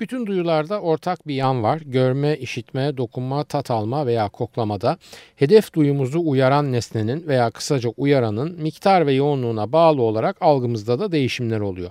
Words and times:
Bütün 0.00 0.26
duyularda 0.26 0.80
ortak 0.80 1.28
bir 1.28 1.34
yan 1.34 1.62
var. 1.62 1.80
Görme, 1.86 2.36
işitme, 2.36 2.96
dokunma, 2.96 3.44
tat 3.44 3.70
alma 3.70 4.06
veya 4.06 4.28
koklamada 4.28 4.96
hedef 5.36 5.74
duyumuzu 5.74 6.20
uyaran 6.20 6.72
nesnenin 6.72 7.26
veya 7.26 7.50
kısaca 7.50 7.90
uyaranın 7.96 8.62
miktar 8.62 9.06
ve 9.06 9.12
yoğunluğuna 9.12 9.72
bağlı 9.72 10.02
olarak 10.02 10.36
algımızda 10.40 10.98
da 10.98 11.12
değişimler 11.12 11.60
oluyor. 11.60 11.90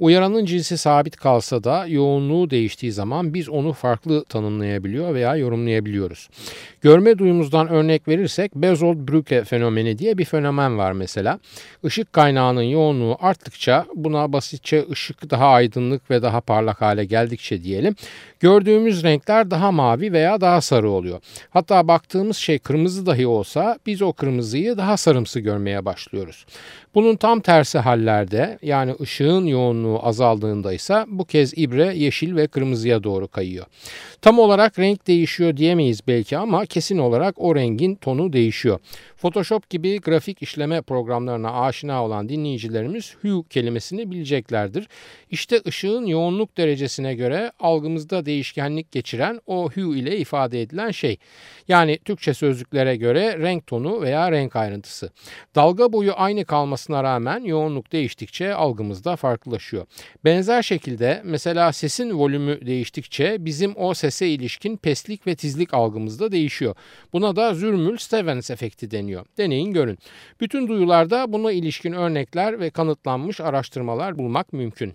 Uyaranın 0.00 0.44
cinsi 0.44 0.78
sabit 0.78 1.16
kalsa 1.16 1.64
da 1.64 1.86
yoğunluğu 1.86 2.50
değiştiği 2.50 2.92
zaman 2.92 3.34
biz 3.34 3.48
onu 3.48 3.72
farklı 3.72 4.24
tanımlayabiliyor 4.24 5.14
veya 5.14 5.36
yorumlayabiliyoruz. 5.36 6.28
Görme 6.80 7.18
duyumuzdan 7.18 7.68
örnek 7.68 8.08
verirsek 8.08 8.52
Bezold-Brücke 8.54 9.44
fenomeni 9.44 9.98
diye 9.98 10.18
bir 10.18 10.24
fenomen 10.24 10.78
var 10.78 10.92
mesela. 10.92 11.40
Işık 11.84 12.12
kaynağının 12.12 12.62
yoğunluğu 12.62 13.16
arttıkça 13.20 13.86
buna 13.94 14.32
basitçe 14.32 14.84
ışık 14.90 15.30
daha 15.30 15.46
aydınlık 15.46 16.10
ve 16.10 16.22
daha 16.22 16.40
parlak 16.40 16.80
hale 16.80 17.04
geldikçe 17.04 17.62
diyelim 17.62 17.94
gördüğümüz 18.40 19.02
renkler 19.02 19.50
daha 19.50 19.72
mavi 19.72 20.12
veya 20.12 20.40
daha 20.40 20.60
sarı 20.60 20.90
oluyor. 20.90 21.20
Hatta 21.50 21.88
baktığımız 21.88 22.36
şey 22.36 22.58
kırmızı 22.58 23.06
dahi 23.06 23.26
olsa 23.26 23.78
biz 23.86 24.02
o 24.02 24.12
kırmızıyı 24.12 24.76
daha 24.76 24.96
sarımsı 24.96 25.40
görmeye 25.40 25.84
başlıyoruz. 25.84 26.46
Bunun 26.94 27.16
tam 27.16 27.40
tersi 27.40 27.78
hallerde 27.78 28.58
yani 28.62 28.94
ışığın 29.00 29.46
yoğunluğu 29.46 29.87
azaldığında 29.96 30.72
ise 30.72 31.04
bu 31.08 31.24
kez 31.24 31.58
ibre 31.58 31.94
yeşil 31.96 32.36
ve 32.36 32.46
kırmızıya 32.46 33.04
doğru 33.04 33.28
kayıyor. 33.28 33.66
Tam 34.22 34.38
olarak 34.38 34.78
renk 34.78 35.06
değişiyor 35.06 35.56
diyemeyiz 35.56 36.00
belki 36.06 36.38
ama 36.38 36.66
kesin 36.66 36.98
olarak 36.98 37.34
o 37.38 37.54
rengin 37.54 37.94
tonu 37.94 38.32
değişiyor. 38.32 38.78
Photoshop 39.16 39.70
gibi 39.70 40.00
grafik 40.00 40.42
işleme 40.42 40.82
programlarına 40.82 41.52
aşina 41.52 42.04
olan 42.04 42.28
dinleyicilerimiz 42.28 43.14
hue 43.22 43.42
kelimesini 43.50 44.10
bileceklerdir. 44.10 44.88
İşte 45.30 45.60
ışığın 45.66 46.06
yoğunluk 46.06 46.56
derecesine 46.56 47.14
göre 47.14 47.52
algımızda 47.60 48.26
değişkenlik 48.26 48.92
geçiren 48.92 49.40
o 49.46 49.70
hue 49.70 49.98
ile 49.98 50.18
ifade 50.18 50.62
edilen 50.62 50.90
şey. 50.90 51.18
Yani 51.68 51.98
Türkçe 52.04 52.34
sözlüklere 52.34 52.96
göre 52.96 53.38
renk 53.38 53.66
tonu 53.66 54.00
veya 54.02 54.32
renk 54.32 54.56
ayrıntısı. 54.56 55.10
Dalga 55.54 55.92
boyu 55.92 56.12
aynı 56.16 56.44
kalmasına 56.44 57.04
rağmen 57.04 57.44
yoğunluk 57.44 57.92
değiştikçe 57.92 58.54
algımızda 58.54 59.16
farklılaşıyor. 59.16 59.77
Benzer 60.24 60.62
şekilde 60.62 61.22
mesela 61.24 61.72
sesin 61.72 62.18
volümü 62.18 62.66
değiştikçe 62.66 63.36
bizim 63.44 63.72
o 63.76 63.94
sese 63.94 64.28
ilişkin 64.28 64.76
peslik 64.76 65.26
ve 65.26 65.34
tizlik 65.34 65.74
algımızda 65.74 66.32
değişiyor. 66.32 66.74
Buna 67.12 67.36
da 67.36 67.54
Zürmül-Stevens 67.54 68.52
efekti 68.52 68.90
deniyor. 68.90 69.26
Deneyin 69.38 69.72
görün. 69.72 69.98
Bütün 70.40 70.68
duyularda 70.68 71.32
buna 71.32 71.52
ilişkin 71.52 71.92
örnekler 71.92 72.60
ve 72.60 72.70
kanıtlanmış 72.70 73.40
araştırmalar 73.40 74.18
bulmak 74.18 74.52
mümkün. 74.52 74.94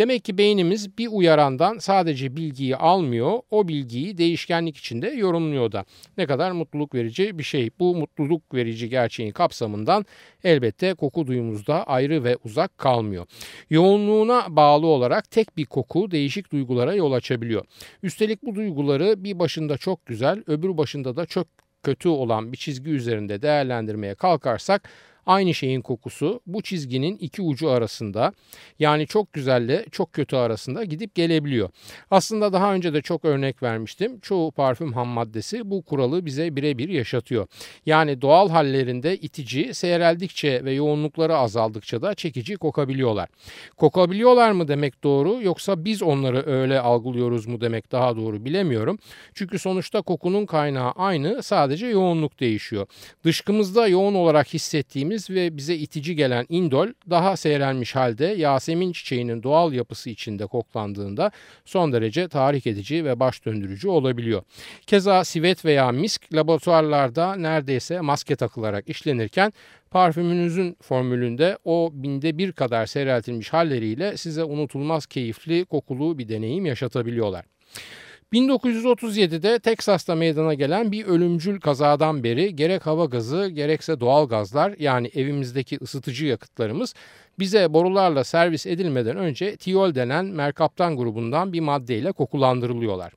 Demek 0.00 0.24
ki 0.24 0.38
beynimiz 0.38 0.98
bir 0.98 1.08
uyarandan 1.12 1.78
sadece 1.78 2.36
bilgiyi 2.36 2.76
almıyor, 2.76 3.40
o 3.50 3.68
bilgiyi 3.68 4.18
değişkenlik 4.18 4.76
içinde 4.76 5.08
yorumluyor 5.08 5.72
da. 5.72 5.84
Ne 6.18 6.26
kadar 6.26 6.50
mutluluk 6.50 6.94
verici 6.94 7.38
bir 7.38 7.42
şey. 7.42 7.70
Bu 7.78 7.96
mutluluk 7.96 8.54
verici 8.54 8.88
gerçeğin 8.88 9.32
kapsamından 9.32 10.06
elbette 10.44 10.94
koku 10.94 11.26
duyumuzda 11.26 11.84
ayrı 11.84 12.24
ve 12.24 12.36
uzak 12.44 12.78
kalmıyor. 12.78 13.26
Yoğunluğuna 13.70 14.44
bağlı 14.48 14.86
olarak 14.86 15.30
tek 15.30 15.56
bir 15.56 15.64
koku 15.64 16.10
değişik 16.10 16.52
duygulara 16.52 16.94
yol 16.94 17.12
açabiliyor. 17.12 17.64
Üstelik 18.02 18.42
bu 18.42 18.54
duyguları 18.54 19.24
bir 19.24 19.38
başında 19.38 19.76
çok 19.76 20.06
güzel, 20.06 20.42
öbür 20.46 20.76
başında 20.76 21.16
da 21.16 21.26
çok 21.26 21.46
kötü 21.82 22.08
olan 22.08 22.52
bir 22.52 22.56
çizgi 22.56 22.90
üzerinde 22.90 23.42
değerlendirmeye 23.42 24.14
kalkarsak 24.14 24.88
aynı 25.26 25.54
şeyin 25.54 25.80
kokusu 25.80 26.40
bu 26.46 26.62
çizginin 26.62 27.16
iki 27.16 27.42
ucu 27.42 27.70
arasında 27.70 28.32
yani 28.78 29.06
çok 29.06 29.32
güzelle 29.32 29.86
çok 29.90 30.12
kötü 30.12 30.36
arasında 30.36 30.84
gidip 30.84 31.14
gelebiliyor. 31.14 31.70
Aslında 32.10 32.52
daha 32.52 32.74
önce 32.74 32.94
de 32.94 33.02
çok 33.02 33.24
örnek 33.24 33.62
vermiştim. 33.62 34.20
Çoğu 34.20 34.52
parfüm 34.52 34.92
ham 34.92 35.08
maddesi 35.08 35.70
bu 35.70 35.82
kuralı 35.82 36.26
bize 36.26 36.56
birebir 36.56 36.88
yaşatıyor. 36.88 37.46
Yani 37.86 38.20
doğal 38.22 38.48
hallerinde 38.48 39.16
itici, 39.16 39.74
seyreldikçe 39.74 40.64
ve 40.64 40.72
yoğunlukları 40.72 41.36
azaldıkça 41.36 42.02
da 42.02 42.14
çekici 42.14 42.56
kokabiliyorlar. 42.56 43.28
Kokabiliyorlar 43.76 44.52
mı 44.52 44.68
demek 44.68 45.04
doğru 45.04 45.42
yoksa 45.42 45.84
biz 45.84 46.02
onları 46.02 46.46
öyle 46.46 46.80
algılıyoruz 46.80 47.46
mu 47.46 47.60
demek 47.60 47.92
daha 47.92 48.16
doğru 48.16 48.44
bilemiyorum. 48.44 48.98
Çünkü 49.34 49.58
sonuçta 49.58 50.02
kokunun 50.02 50.46
kaynağı 50.46 50.90
aynı 50.90 51.42
sadece 51.42 51.86
yoğunluk 51.86 52.40
değişiyor. 52.40 52.86
Dışkımızda 53.24 53.88
yoğun 53.88 54.14
olarak 54.14 54.54
hissettiğimiz 54.54 55.09
sevdiğimiz 55.10 55.30
ve 55.30 55.56
bize 55.56 55.74
itici 55.74 56.16
gelen 56.16 56.46
indol 56.48 56.88
daha 57.10 57.36
seyrelmiş 57.36 57.96
halde 57.96 58.24
Yasemin 58.24 58.92
çiçeğinin 58.92 59.42
doğal 59.42 59.72
yapısı 59.72 60.10
içinde 60.10 60.46
koklandığında 60.46 61.30
son 61.64 61.92
derece 61.92 62.28
tahrik 62.28 62.66
edici 62.66 63.04
ve 63.04 63.20
baş 63.20 63.44
döndürücü 63.44 63.88
olabiliyor. 63.88 64.42
Keza 64.86 65.24
sivet 65.24 65.64
veya 65.64 65.92
misk 65.92 66.34
laboratuvarlarda 66.34 67.36
neredeyse 67.36 68.00
maske 68.00 68.36
takılarak 68.36 68.88
işlenirken 68.88 69.52
parfümünüzün 69.90 70.76
formülünde 70.82 71.58
o 71.64 71.90
binde 71.92 72.38
bir 72.38 72.52
kadar 72.52 72.86
seyreltilmiş 72.86 73.52
halleriyle 73.52 74.16
size 74.16 74.44
unutulmaz 74.44 75.06
keyifli 75.06 75.64
kokulu 75.64 76.18
bir 76.18 76.28
deneyim 76.28 76.66
yaşatabiliyorlar. 76.66 77.44
1937'de 78.32 79.58
Teksas'ta 79.58 80.14
meydana 80.14 80.54
gelen 80.54 80.92
bir 80.92 81.06
ölümcül 81.06 81.60
kazadan 81.60 82.24
beri 82.24 82.56
gerek 82.56 82.86
hava 82.86 83.04
gazı 83.04 83.48
gerekse 83.48 84.00
doğal 84.00 84.28
gazlar 84.28 84.74
yani 84.78 85.10
evimizdeki 85.14 85.78
ısıtıcı 85.82 86.26
yakıtlarımız 86.26 86.94
bize 87.38 87.72
borularla 87.72 88.24
servis 88.24 88.66
edilmeden 88.66 89.16
önce 89.16 89.56
tiol 89.56 89.94
denen 89.94 90.24
merkaptan 90.24 90.96
grubundan 90.96 91.52
bir 91.52 91.60
maddeyle 91.60 92.12
kokulandırılıyorlar. 92.12 93.12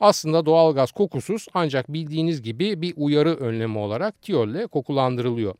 Aslında 0.00 0.46
doğal 0.46 0.74
gaz 0.74 0.92
kokusuz 0.92 1.46
ancak 1.54 1.92
bildiğiniz 1.92 2.42
gibi 2.42 2.82
bir 2.82 2.94
uyarı 2.96 3.34
önlemi 3.36 3.78
olarak 3.78 4.22
tiyolle 4.22 4.66
kokulandırılıyor. 4.66 5.54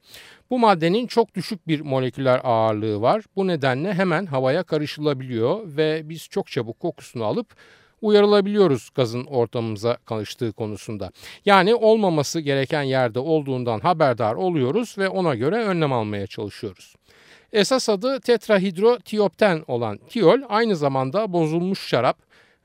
Bu 0.51 0.59
maddenin 0.59 1.07
çok 1.07 1.35
düşük 1.35 1.69
bir 1.69 1.81
moleküler 1.81 2.41
ağırlığı 2.45 3.01
var. 3.01 3.25
Bu 3.37 3.47
nedenle 3.47 3.95
hemen 3.95 4.27
havaya 4.27 4.63
karışılabiliyor 4.63 5.77
ve 5.77 6.09
biz 6.09 6.29
çok 6.29 6.47
çabuk 6.47 6.81
kokusunu 6.81 7.25
alıp 7.25 7.55
uyarılabiliyoruz 8.03 8.91
gazın 8.95 9.25
ortamımıza 9.25 9.97
karıştığı 9.97 10.53
konusunda. 10.53 11.11
Yani 11.45 11.75
olmaması 11.75 12.41
gereken 12.41 12.83
yerde 12.83 13.19
olduğundan 13.19 13.81
haberdar 13.81 14.35
oluyoruz 14.35 14.99
ve 14.99 15.09
ona 15.09 15.35
göre 15.35 15.57
önlem 15.57 15.93
almaya 15.93 16.27
çalışıyoruz. 16.27 16.95
Esas 17.53 17.89
adı 17.89 18.21
tetrahidrotiopten 18.21 19.65
olan 19.67 19.99
tiol 20.09 20.41
aynı 20.49 20.77
zamanda 20.77 21.33
bozulmuş 21.33 21.89
şarap 21.89 22.17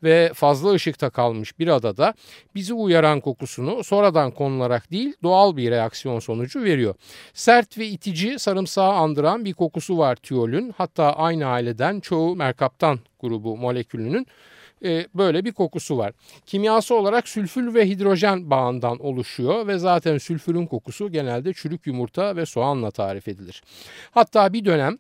ve 0.04 0.32
fazla 0.34 0.72
ışıkta 0.72 1.10
kalmış 1.10 1.60
bir 1.60 1.68
adada 1.68 2.14
bizi 2.56 2.74
uyaran 2.74 3.20
kokusunu 3.20 3.84
sonradan 3.84 4.32
konularak 4.32 4.92
değil 4.92 5.14
doğal 5.24 5.58
bir 5.58 5.72
reaksiyon 5.72 6.20
sonucu 6.20 6.64
veriyor. 6.64 6.96
Sert 7.34 7.78
ve 7.78 7.88
itici 7.88 8.40
sarımsağı 8.40 8.94
andıran 8.94 9.46
bir 9.46 9.54
kokusu 9.54 9.98
var 9.98 10.16
tiolün 10.16 10.74
hatta 10.78 11.14
aynı 11.14 11.46
aileden 11.46 12.00
çoğu 12.00 12.36
merkaptan 12.36 13.00
grubu 13.20 13.58
molekülünün 13.58 14.28
e, 14.86 15.08
böyle 15.16 15.46
bir 15.46 15.52
kokusu 15.52 15.98
var. 15.98 16.14
Kimyası 16.46 16.96
olarak 16.96 17.28
sülfür 17.28 17.74
ve 17.74 17.90
hidrojen 17.90 18.50
bağından 18.50 19.00
oluşuyor 19.00 19.68
ve 19.68 19.78
zaten 19.78 20.18
sülfürün 20.18 20.66
kokusu 20.66 21.12
genelde 21.12 21.54
çürük 21.54 21.88
yumurta 21.88 22.36
ve 22.36 22.46
soğanla 22.46 22.92
tarif 22.92 23.28
edilir. 23.28 23.64
Hatta 24.12 24.54
bir 24.54 24.66
dönem 24.66 24.98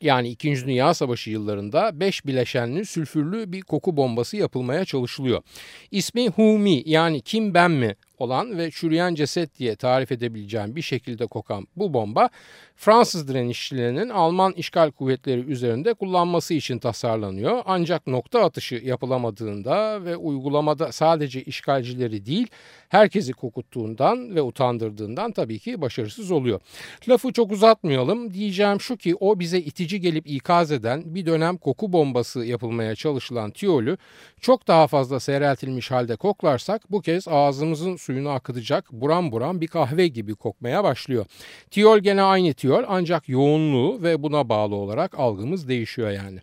yani 0.00 0.28
2. 0.28 0.66
Dünya 0.66 0.94
Savaşı 0.94 1.30
yıllarında 1.30 2.00
5 2.00 2.26
bileşenli 2.26 2.86
sülfürlü 2.86 3.52
bir 3.52 3.60
koku 3.60 3.96
bombası 3.96 4.36
yapılmaya 4.36 4.84
çalışılıyor. 4.84 5.42
İsmi 5.90 6.28
Me 6.38 6.82
yani 6.84 7.20
kim 7.20 7.54
ben 7.54 7.70
mi 7.70 7.96
olan 8.20 8.58
ve 8.58 8.70
çürüyen 8.70 9.14
ceset 9.14 9.58
diye 9.58 9.76
tarif 9.76 10.12
edebileceğim 10.12 10.76
bir 10.76 10.82
şekilde 10.82 11.26
kokan 11.26 11.66
bu 11.76 11.94
bomba 11.94 12.30
Fransız 12.76 13.28
direnişçilerinin 13.28 14.08
Alman 14.08 14.52
işgal 14.52 14.90
kuvvetleri 14.90 15.40
üzerinde 15.40 15.94
kullanması 15.94 16.54
için 16.54 16.78
tasarlanıyor. 16.78 17.62
Ancak 17.66 18.06
nokta 18.06 18.44
atışı 18.44 18.74
yapılamadığında 18.74 20.04
ve 20.04 20.16
uygulamada 20.16 20.92
sadece 20.92 21.42
işgalcileri 21.42 22.26
değil 22.26 22.46
herkesi 22.88 23.32
kokuttuğundan 23.32 24.34
ve 24.34 24.42
utandırdığından 24.42 25.32
tabii 25.32 25.58
ki 25.58 25.80
başarısız 25.80 26.30
oluyor. 26.30 26.60
Lafı 27.08 27.32
çok 27.32 27.52
uzatmayalım. 27.52 28.34
Diyeceğim 28.34 28.80
şu 28.80 28.96
ki 28.96 29.14
o 29.20 29.38
bize 29.38 29.58
itici 29.58 30.00
gelip 30.00 30.26
ikaz 30.26 30.72
eden 30.72 31.14
bir 31.14 31.26
dönem 31.26 31.56
koku 31.56 31.92
bombası 31.92 32.44
yapılmaya 32.44 32.94
çalışılan 32.94 33.50
tiyolü 33.50 33.98
çok 34.40 34.68
daha 34.68 34.86
fazla 34.86 35.20
seyreltilmiş 35.20 35.90
halde 35.90 36.16
koklarsak 36.16 36.92
bu 36.92 37.00
kez 37.00 37.28
ağzımızın 37.28 37.96
suyunu 38.08 38.30
akıtacak 38.30 38.92
buram 38.92 39.32
buram 39.32 39.60
bir 39.60 39.66
kahve 39.66 40.06
gibi 40.08 40.34
kokmaya 40.34 40.84
başlıyor. 40.84 41.26
Tiyol 41.70 41.98
gene 41.98 42.22
aynı 42.22 42.54
tiyol 42.54 42.84
ancak 42.88 43.28
yoğunluğu 43.28 44.02
ve 44.02 44.22
buna 44.22 44.48
bağlı 44.48 44.74
olarak 44.74 45.18
algımız 45.18 45.68
değişiyor 45.68 46.10
yani. 46.10 46.40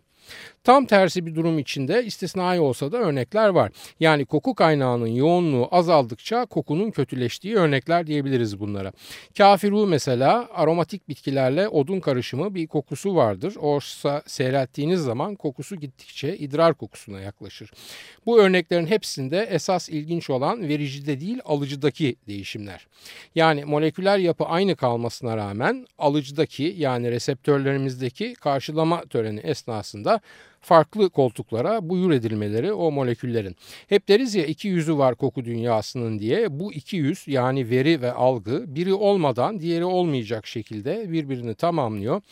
Tam 0.66 0.86
tersi 0.86 1.26
bir 1.26 1.34
durum 1.34 1.58
içinde 1.58 2.04
istisnai 2.04 2.60
olsa 2.60 2.92
da 2.92 2.96
örnekler 2.96 3.48
var. 3.48 3.72
Yani 4.00 4.24
koku 4.24 4.54
kaynağının 4.54 5.06
yoğunluğu 5.06 5.68
azaldıkça 5.70 6.46
kokunun 6.46 6.90
kötüleştiği 6.90 7.56
örnekler 7.56 8.06
diyebiliriz 8.06 8.60
bunlara. 8.60 8.92
Kafiru 9.38 9.86
mesela 9.86 10.48
aromatik 10.54 11.08
bitkilerle 11.08 11.68
odun 11.68 12.00
karışımı 12.00 12.54
bir 12.54 12.66
kokusu 12.66 13.16
vardır. 13.16 13.56
Oysa 13.56 14.22
seyrettiğiniz 14.26 15.00
zaman 15.00 15.34
kokusu 15.34 15.76
gittikçe 15.76 16.36
idrar 16.36 16.74
kokusuna 16.74 17.20
yaklaşır. 17.20 17.70
Bu 18.26 18.40
örneklerin 18.40 18.86
hepsinde 18.86 19.42
esas 19.50 19.88
ilginç 19.88 20.30
olan 20.30 20.68
vericide 20.68 21.20
değil 21.20 21.40
alıcıdaki 21.44 22.16
değişimler. 22.28 22.86
Yani 23.34 23.64
moleküler 23.64 24.18
yapı 24.18 24.44
aynı 24.44 24.76
kalmasına 24.76 25.36
rağmen 25.36 25.86
alıcıdaki 25.98 26.74
yani 26.78 27.10
reseptörlerimizdeki 27.10 28.34
karşılama 28.34 29.02
töreni 29.02 29.40
esnasında 29.40 30.20
farklı 30.60 31.10
koltuklara 31.10 31.88
buyur 31.88 32.10
edilmeleri 32.10 32.72
o 32.72 32.90
moleküllerin. 32.90 33.56
Hep 33.88 34.08
deriz 34.08 34.34
ya 34.34 34.44
iki 34.44 34.68
yüzü 34.68 34.98
var 34.98 35.14
koku 35.14 35.44
dünyasının 35.44 36.18
diye. 36.18 36.60
Bu 36.60 36.72
iki 36.72 36.96
yüz 36.96 37.28
yani 37.28 37.70
veri 37.70 38.02
ve 38.02 38.12
algı 38.12 38.64
biri 38.74 38.94
olmadan 38.94 39.60
diğeri 39.60 39.84
olmayacak 39.84 40.46
şekilde 40.46 41.12
birbirini 41.12 41.54
tamamlıyor 41.54 42.22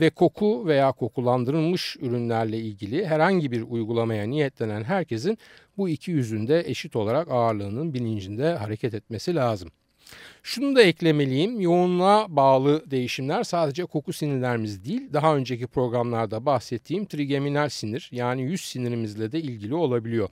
ve 0.00 0.10
koku 0.10 0.66
veya 0.66 0.92
kokulandırılmış 0.92 1.96
ürünlerle 2.00 2.58
ilgili 2.58 3.06
herhangi 3.06 3.52
bir 3.52 3.62
uygulamaya 3.62 4.26
niyetlenen 4.26 4.84
herkesin 4.84 5.38
bu 5.76 5.88
iki 5.88 6.10
yüzünde 6.10 6.62
eşit 6.66 6.96
olarak 6.96 7.30
ağırlığının 7.30 7.94
bilincinde 7.94 8.54
hareket 8.54 8.94
etmesi 8.94 9.34
lazım. 9.34 9.70
Şunu 10.42 10.76
da 10.76 10.82
eklemeliyim. 10.82 11.60
Yoğunluğa 11.60 12.26
bağlı 12.28 12.90
değişimler 12.90 13.44
sadece 13.44 13.84
koku 13.84 14.12
sinirlerimiz 14.12 14.84
değil, 14.84 15.12
daha 15.12 15.36
önceki 15.36 15.66
programlarda 15.66 16.46
bahsettiğim 16.46 17.06
trigeminal 17.06 17.68
sinir 17.68 18.08
yani 18.12 18.42
yüz 18.42 18.60
sinirimizle 18.60 19.32
de 19.32 19.40
ilgili 19.40 19.74
olabiliyor. 19.74 20.28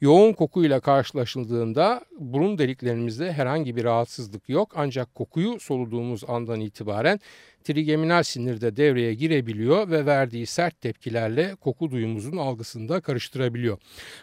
Yoğun 0.00 0.32
kokuyla 0.32 0.80
karşılaşıldığında 0.80 2.04
burun 2.18 2.58
deliklerimizde 2.58 3.32
herhangi 3.32 3.76
bir 3.76 3.84
rahatsızlık 3.84 4.48
yok 4.48 4.72
ancak 4.76 5.14
kokuyu 5.14 5.60
soluduğumuz 5.60 6.24
andan 6.28 6.60
itibaren 6.60 7.20
trigeminal 7.64 8.22
sinir 8.22 8.60
de 8.60 8.76
devreye 8.76 9.14
girebiliyor 9.14 9.90
ve 9.90 10.06
verdiği 10.06 10.46
sert 10.46 10.80
tepkilerle 10.80 11.54
koku 11.60 11.90
duyumuzun 11.90 12.36
algısını 12.36 12.88
da 12.88 13.00
karıştırabiliyor. 13.00 13.78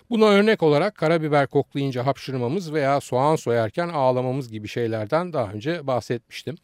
Buna 0.09 0.25
örnek 0.25 0.63
olarak 0.63 0.95
karabiber 0.95 1.47
koklayınca 1.47 2.05
hapşırmamız 2.05 2.73
veya 2.73 3.01
soğan 3.01 3.35
soyarken 3.35 3.89
ağlamamız 3.89 4.51
gibi 4.51 4.67
şeylerden 4.67 5.33
daha 5.33 5.51
önce 5.51 5.87
bahsetmiştim. 5.87 6.55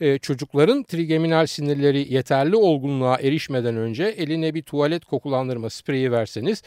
Ee, 0.00 0.18
çocukların 0.18 0.82
trigeminal 0.82 1.46
sinirleri 1.46 2.14
yeterli 2.14 2.56
olgunluğa 2.56 3.18
erişmeden 3.20 3.76
önce 3.76 4.04
eline 4.04 4.54
bir 4.54 4.62
tuvalet 4.62 5.04
kokulandırma 5.04 5.70
spreyi 5.70 6.12
verseniz 6.12 6.62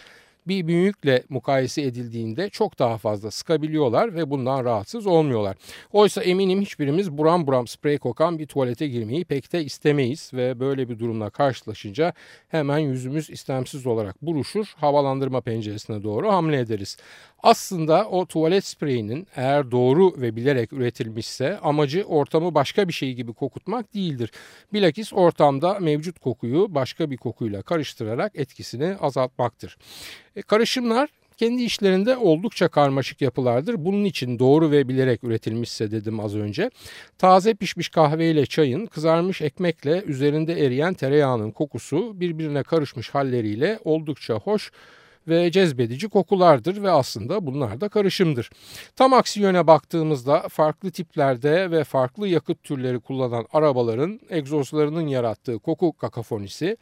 bir 0.48 0.68
büyükle 0.68 1.24
mukayese 1.30 1.82
edildiğinde 1.82 2.50
çok 2.50 2.80
daha 2.80 2.98
fazla 2.98 3.32
sıkabiliyorlar 3.32 4.16
ve 4.16 4.30
bundan 4.30 4.66
rahatsız 4.66 5.08
olmuyorlar. 5.08 5.58
Oysa 5.92 6.24
eminim 6.24 6.62
hiçbirimiz 6.62 7.12
buram 7.12 7.48
buram 7.48 7.68
sprey 7.68 7.98
kokan 7.98 8.40
bir 8.40 8.48
tuvalete 8.48 8.88
girmeyi 8.88 9.26
pek 9.26 9.54
de 9.54 9.64
istemeyiz 9.64 10.32
ve 10.34 10.60
böyle 10.60 10.90
bir 10.90 11.00
durumla 11.00 11.30
karşılaşınca 11.30 12.14
hemen 12.48 12.80
yüzümüz 12.80 13.30
istemsiz 13.30 13.88
olarak 13.88 14.22
buruşur, 14.22 14.74
havalandırma 14.78 15.42
penceresine 15.42 16.04
doğru 16.04 16.32
hamle 16.32 16.60
ederiz. 16.60 16.98
Aslında 17.44 18.10
o 18.10 18.26
tuvalet 18.26 18.66
spreyinin 18.66 19.28
eğer 19.36 19.72
doğru 19.72 20.22
ve 20.22 20.36
bilerek 20.36 20.74
üretilmişse 20.74 21.60
amacı 21.60 22.04
ortamı 22.04 22.56
başka 22.56 22.88
bir 22.88 22.94
şey 22.94 23.14
gibi 23.14 23.34
kokutmak 23.34 23.94
değildir. 23.94 24.32
Bilakis 24.74 25.14
ortamda 25.14 25.80
mevcut 25.80 26.20
kokuyu 26.20 26.68
başka 26.70 27.12
bir 27.12 27.18
kokuyla 27.18 27.62
karıştırarak 27.62 28.32
etkisini 28.36 28.96
azaltmaktır. 28.96 29.78
E, 30.36 30.42
karışımlar 30.42 31.10
kendi 31.38 31.64
işlerinde 31.64 32.18
oldukça 32.18 32.68
karmaşık 32.68 33.22
yapılardır. 33.22 33.86
Bunun 33.86 34.04
için 34.04 34.40
doğru 34.40 34.72
ve 34.72 34.88
bilerek 34.88 35.24
üretilmişse 35.24 35.92
dedim 35.92 36.20
az 36.20 36.36
önce. 36.36 36.72
Taze 37.18 37.54
pişmiş 37.54 37.90
kahve 37.90 38.32
ile 38.32 38.46
çayın, 38.46 38.86
kızarmış 38.86 39.42
ekmekle 39.42 40.04
üzerinde 40.06 40.66
eriyen 40.66 40.94
tereyağının 40.94 41.52
kokusu 41.52 42.20
birbirine 42.20 42.64
karışmış 42.64 43.10
halleriyle 43.10 43.80
oldukça 43.84 44.34
hoş 44.34 44.72
ve 45.28 45.52
cezbedici 45.52 46.10
kokulardır 46.10 46.84
ve 46.84 46.92
aslında 46.92 47.46
bunlar 47.46 47.82
da 47.82 47.90
karışımdır. 47.90 48.50
Tam 48.96 49.14
aksi 49.14 49.42
yöne 49.42 49.68
baktığımızda 49.68 50.50
farklı 50.50 50.92
tiplerde 50.92 51.72
ve 51.72 51.84
farklı 51.84 52.28
yakıt 52.28 52.64
türleri 52.64 53.00
kullanan 53.00 53.46
arabaların 53.54 54.20
egzozlarının 54.30 55.08
yarattığı 55.08 55.60
koku 55.60 55.94
kakafonisi 55.94 56.78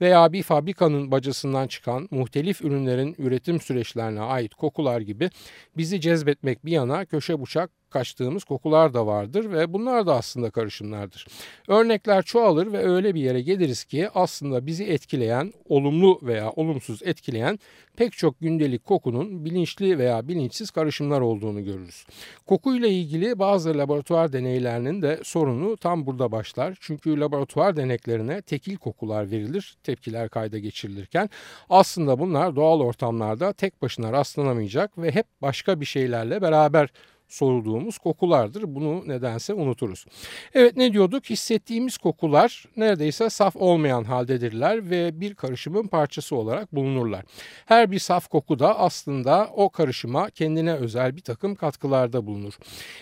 veya 0.00 0.32
bir 0.32 0.42
fabrikanın 0.42 1.10
bacasından 1.10 1.66
çıkan 1.66 2.08
muhtelif 2.10 2.62
ürünlerin 2.62 3.14
üretim 3.18 3.60
süreçlerine 3.60 4.20
ait 4.20 4.54
kokular 4.54 5.00
gibi 5.00 5.30
bizi 5.76 6.00
cezbetmek 6.00 6.64
bir 6.64 6.72
yana 6.72 7.04
köşe 7.04 7.40
bucak 7.40 7.70
kaçtığımız 7.96 8.44
kokular 8.44 8.94
da 8.94 9.06
vardır 9.06 9.52
ve 9.52 9.72
bunlar 9.72 10.06
da 10.06 10.14
aslında 10.14 10.50
karışımlardır. 10.50 11.26
Örnekler 11.68 12.22
çoğalır 12.22 12.72
ve 12.72 12.78
öyle 12.78 13.14
bir 13.14 13.20
yere 13.20 13.40
geliriz 13.40 13.84
ki 13.84 14.08
aslında 14.14 14.66
bizi 14.66 14.84
etkileyen, 14.84 15.52
olumlu 15.68 16.20
veya 16.22 16.50
olumsuz 16.50 17.02
etkileyen 17.02 17.58
pek 17.96 18.12
çok 18.12 18.40
gündelik 18.40 18.84
kokunun 18.84 19.44
bilinçli 19.44 19.98
veya 19.98 20.28
bilinçsiz 20.28 20.70
karışımlar 20.70 21.20
olduğunu 21.20 21.64
görürüz. 21.64 22.06
Kokuyla 22.46 22.88
ilgili 22.88 23.38
bazı 23.38 23.78
laboratuvar 23.78 24.32
deneylerinin 24.32 25.02
de 25.02 25.20
sorunu 25.22 25.76
tam 25.76 26.06
burada 26.06 26.32
başlar. 26.32 26.76
Çünkü 26.80 27.20
laboratuvar 27.20 27.76
deneklerine 27.76 28.42
tekil 28.42 28.76
kokular 28.76 29.30
verilir, 29.30 29.76
tepkiler 29.82 30.28
kayda 30.28 30.58
geçirilirken 30.58 31.30
aslında 31.70 32.18
bunlar 32.18 32.56
doğal 32.56 32.80
ortamlarda 32.80 33.52
tek 33.52 33.82
başına 33.82 34.12
rastlanamayacak 34.12 34.98
ve 34.98 35.10
hep 35.10 35.26
başka 35.42 35.80
bir 35.80 35.86
şeylerle 35.86 36.42
beraber 36.42 36.88
soluduğumuz 37.28 37.98
kokulardır. 37.98 38.74
Bunu 38.74 39.08
nedense 39.08 39.54
unuturuz. 39.54 40.06
Evet 40.54 40.76
ne 40.76 40.92
diyorduk? 40.92 41.30
Hissettiğimiz 41.30 41.98
kokular 41.98 42.64
neredeyse 42.76 43.30
saf 43.30 43.56
olmayan 43.56 44.04
haldedirler 44.04 44.90
ve 44.90 45.20
bir 45.20 45.34
karışımın 45.34 45.86
parçası 45.86 46.36
olarak 46.36 46.74
bulunurlar. 46.74 47.24
Her 47.66 47.90
bir 47.90 47.98
saf 47.98 48.28
koku 48.28 48.58
da 48.58 48.78
aslında 48.78 49.50
o 49.56 49.70
karışıma 49.70 50.30
kendine 50.30 50.74
özel 50.74 51.16
bir 51.16 51.22
takım 51.22 51.54
katkılarda 51.54 52.26
bulunur. 52.26 52.54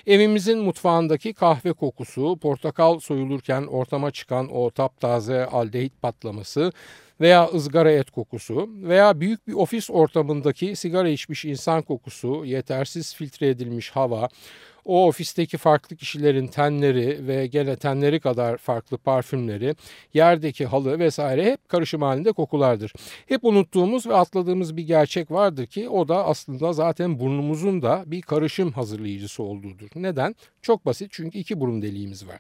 Evimizin 0.06 0.58
mutfağındaki 0.58 1.34
kahve 1.34 1.72
kokusu, 1.72 2.38
portakal 2.38 2.98
soyulurken 2.98 3.62
ortama 3.66 4.10
çıkan 4.10 4.48
o 4.52 4.70
taptaze 4.70 5.46
aldehit 5.46 6.02
patlaması, 6.02 6.72
veya 7.20 7.48
ızgara 7.54 7.92
et 7.92 8.10
kokusu 8.10 8.68
veya 8.82 9.20
büyük 9.20 9.48
bir 9.48 9.52
ofis 9.52 9.90
ortamındaki 9.90 10.76
sigara 10.76 11.08
içmiş 11.08 11.44
insan 11.44 11.82
kokusu, 11.82 12.44
yetersiz 12.44 13.14
filtre 13.14 13.48
edilmiş 13.48 13.90
hava, 13.90 14.28
o 14.84 15.06
ofisteki 15.06 15.58
farklı 15.58 15.96
kişilerin 15.96 16.46
tenleri 16.46 17.26
ve 17.26 17.46
gene 17.46 17.76
tenleri 17.76 18.20
kadar 18.20 18.56
farklı 18.56 18.98
parfümleri, 18.98 19.74
yerdeki 20.14 20.66
halı 20.66 20.98
vesaire 20.98 21.44
hep 21.44 21.68
karışım 21.68 22.02
halinde 22.02 22.32
kokulardır. 22.32 22.92
Hep 23.26 23.44
unuttuğumuz 23.44 24.06
ve 24.06 24.14
atladığımız 24.14 24.76
bir 24.76 24.82
gerçek 24.82 25.30
vardır 25.30 25.66
ki 25.66 25.88
o 25.88 26.08
da 26.08 26.26
aslında 26.26 26.72
zaten 26.72 27.18
burnumuzun 27.18 27.82
da 27.82 28.04
bir 28.06 28.22
karışım 28.22 28.72
hazırlayıcısı 28.72 29.42
olduğudur. 29.42 29.88
Neden? 29.94 30.34
Çok 30.62 30.86
basit 30.86 31.08
çünkü 31.12 31.38
iki 31.38 31.60
burun 31.60 31.82
deliğimiz 31.82 32.28
var. 32.28 32.38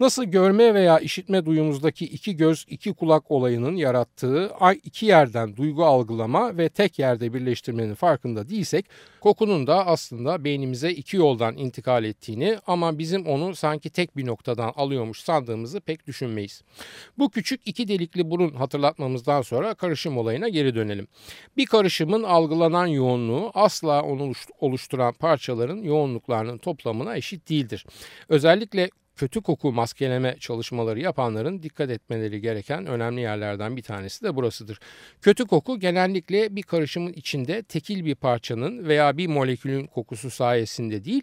Nasıl 0.00 0.24
görme 0.24 0.74
veya 0.74 0.98
işitme 0.98 1.46
duyumuzdaki 1.46 2.04
iki 2.04 2.36
göz 2.36 2.64
iki 2.68 2.94
kulak 2.94 3.30
olayının 3.30 3.76
yarattığı 3.76 4.50
iki 4.84 5.06
yerden 5.06 5.56
duygu 5.56 5.84
algılama 5.84 6.58
ve 6.58 6.68
tek 6.68 6.98
yerde 6.98 7.34
birleştirmenin 7.34 7.94
farkında 7.94 8.48
değilsek 8.48 8.86
kokunun 9.20 9.66
da 9.66 9.86
aslında 9.86 10.44
beynimize 10.44 10.90
iki 10.90 11.16
yoldan 11.16 11.56
intikal 11.56 12.04
ettiğini 12.04 12.58
ama 12.66 12.98
bizim 12.98 13.26
onu 13.26 13.54
sanki 13.54 13.90
tek 13.90 14.16
bir 14.16 14.26
noktadan 14.26 14.72
alıyormuş 14.76 15.20
sandığımızı 15.20 15.80
pek 15.80 16.06
düşünmeyiz. 16.06 16.62
Bu 17.18 17.30
küçük 17.30 17.60
iki 17.66 17.88
delikli 17.88 18.30
burun 18.30 18.54
hatırlatmamızdan 18.54 19.42
sonra 19.42 19.74
karışım 19.74 20.18
olayına 20.18 20.48
geri 20.48 20.74
dönelim. 20.74 21.08
Bir 21.56 21.66
karışımın 21.66 22.22
algılanan 22.22 22.86
yoğunluğu 22.86 23.50
asla 23.54 24.02
onu 24.02 24.32
oluşturan 24.60 25.12
parçaların 25.12 25.82
yoğunluklarının 25.82 26.58
toplamına 26.58 27.16
eşit 27.16 27.48
değildir. 27.48 27.86
Özellikle 28.28 28.90
kötü 29.22 29.40
koku 29.40 29.72
maskeleme 29.72 30.36
çalışmaları 30.40 31.00
yapanların 31.00 31.62
dikkat 31.62 31.90
etmeleri 31.90 32.40
gereken 32.40 32.86
önemli 32.86 33.20
yerlerden 33.20 33.76
bir 33.76 33.82
tanesi 33.82 34.24
de 34.24 34.36
burasıdır. 34.36 34.78
Kötü 35.20 35.46
koku 35.46 35.80
genellikle 35.80 36.56
bir 36.56 36.62
karışımın 36.62 37.12
içinde 37.12 37.62
tekil 37.62 38.04
bir 38.04 38.14
parçanın 38.14 38.88
veya 38.88 39.16
bir 39.16 39.26
molekülün 39.26 39.86
kokusu 39.86 40.30
sayesinde 40.30 41.04
değil, 41.04 41.22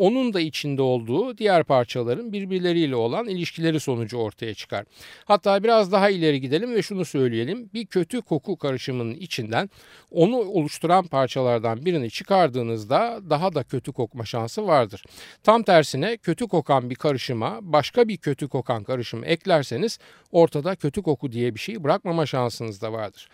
onun 0.00 0.34
da 0.34 0.40
içinde 0.40 0.82
olduğu 0.82 1.38
diğer 1.38 1.64
parçaların 1.64 2.32
birbirleriyle 2.32 2.96
olan 2.96 3.28
ilişkileri 3.28 3.80
sonucu 3.80 4.16
ortaya 4.16 4.54
çıkar. 4.54 4.84
Hatta 5.24 5.62
biraz 5.62 5.92
daha 5.92 6.10
ileri 6.10 6.40
gidelim 6.40 6.74
ve 6.74 6.82
şunu 6.82 7.04
söyleyelim. 7.04 7.70
Bir 7.74 7.86
kötü 7.86 8.22
koku 8.22 8.56
karışımının 8.56 9.14
içinden 9.14 9.70
onu 10.10 10.36
oluşturan 10.36 11.06
parçalardan 11.06 11.84
birini 11.84 12.10
çıkardığınızda 12.10 13.20
daha 13.30 13.54
da 13.54 13.62
kötü 13.62 13.92
kokma 13.92 14.24
şansı 14.24 14.66
vardır. 14.66 15.04
Tam 15.42 15.62
tersine 15.62 16.16
kötü 16.16 16.48
kokan 16.48 16.90
bir 16.90 16.94
karışıma 16.94 17.58
başka 17.62 18.08
bir 18.08 18.16
kötü 18.16 18.48
kokan 18.48 18.84
karışım 18.84 19.24
eklerseniz 19.24 19.98
ortada 20.32 20.74
kötü 20.76 21.02
koku 21.02 21.32
diye 21.32 21.54
bir 21.54 21.60
şey 21.60 21.84
bırakmama 21.84 22.26
şansınız 22.26 22.82
da 22.82 22.92
vardır. 22.92 23.28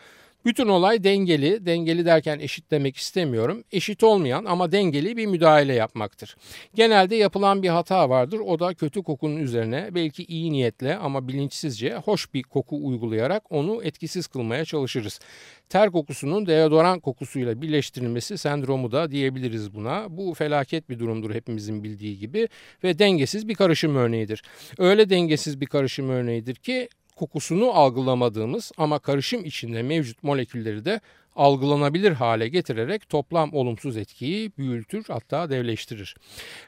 Bütün 0.47 0.69
olay 0.69 1.05
dengeli, 1.05 1.67
dengeli 1.67 2.07
derken 2.07 2.39
eşit 2.39 2.71
demek 2.71 2.97
istemiyorum. 2.97 3.65
Eşit 3.73 4.03
olmayan 4.03 4.45
ama 4.45 4.73
dengeli 4.73 5.17
bir 5.17 5.27
müdahale 5.27 5.75
yapmaktır. 5.75 6.37
Genelde 6.75 7.17
yapılan 7.17 7.63
bir 7.63 7.69
hata 7.69 8.11
vardır. 8.11 8.41
O 8.47 8.59
da 8.59 8.75
kötü 8.75 9.03
kokunun 9.03 9.37
üzerine 9.37 9.89
belki 9.95 10.25
iyi 10.25 10.53
niyetle 10.53 10.97
ama 10.97 11.29
bilinçsizce 11.29 11.95
hoş 11.95 12.35
bir 12.35 12.43
koku 12.43 12.87
uygulayarak 12.87 13.53
onu 13.53 13.83
etkisiz 13.85 14.27
kılmaya 14.27 14.65
çalışırız. 14.65 15.21
Ter 15.69 15.91
kokusunun 15.91 16.47
deodoran 16.47 17.01
kokusuyla 17.01 17.63
birleştirilmesi 17.63 18.39
sendromu 18.39 18.93
da 18.93 19.11
diyebiliriz 19.11 19.75
buna. 19.75 20.07
Bu 20.17 20.35
felaket 20.35 20.91
bir 20.91 20.99
durumdur 20.99 21.35
hepimizin 21.35 21.85
bildiği 21.85 22.19
gibi 22.19 22.49
ve 22.85 22.99
dengesiz 22.99 23.49
bir 23.49 23.55
karışım 23.55 23.97
örneğidir. 23.97 24.43
Öyle 24.79 25.11
dengesiz 25.11 25.61
bir 25.61 25.67
karışım 25.67 26.11
örneğidir 26.11 26.55
ki 26.55 26.89
kokusunu 27.17 27.71
algılamadığımız 27.71 28.73
ama 28.77 28.99
karışım 28.99 29.45
içinde 29.45 29.83
mevcut 29.83 30.23
molekülleri 30.23 30.85
de 30.85 31.01
algılanabilir 31.37 32.13
hale 32.13 32.49
getirerek 32.49 33.09
toplam 33.09 33.55
olumsuz 33.55 33.97
etkiyi 33.97 34.53
büyütür 34.59 35.05
hatta 35.09 35.51
devleştirir. 35.51 36.17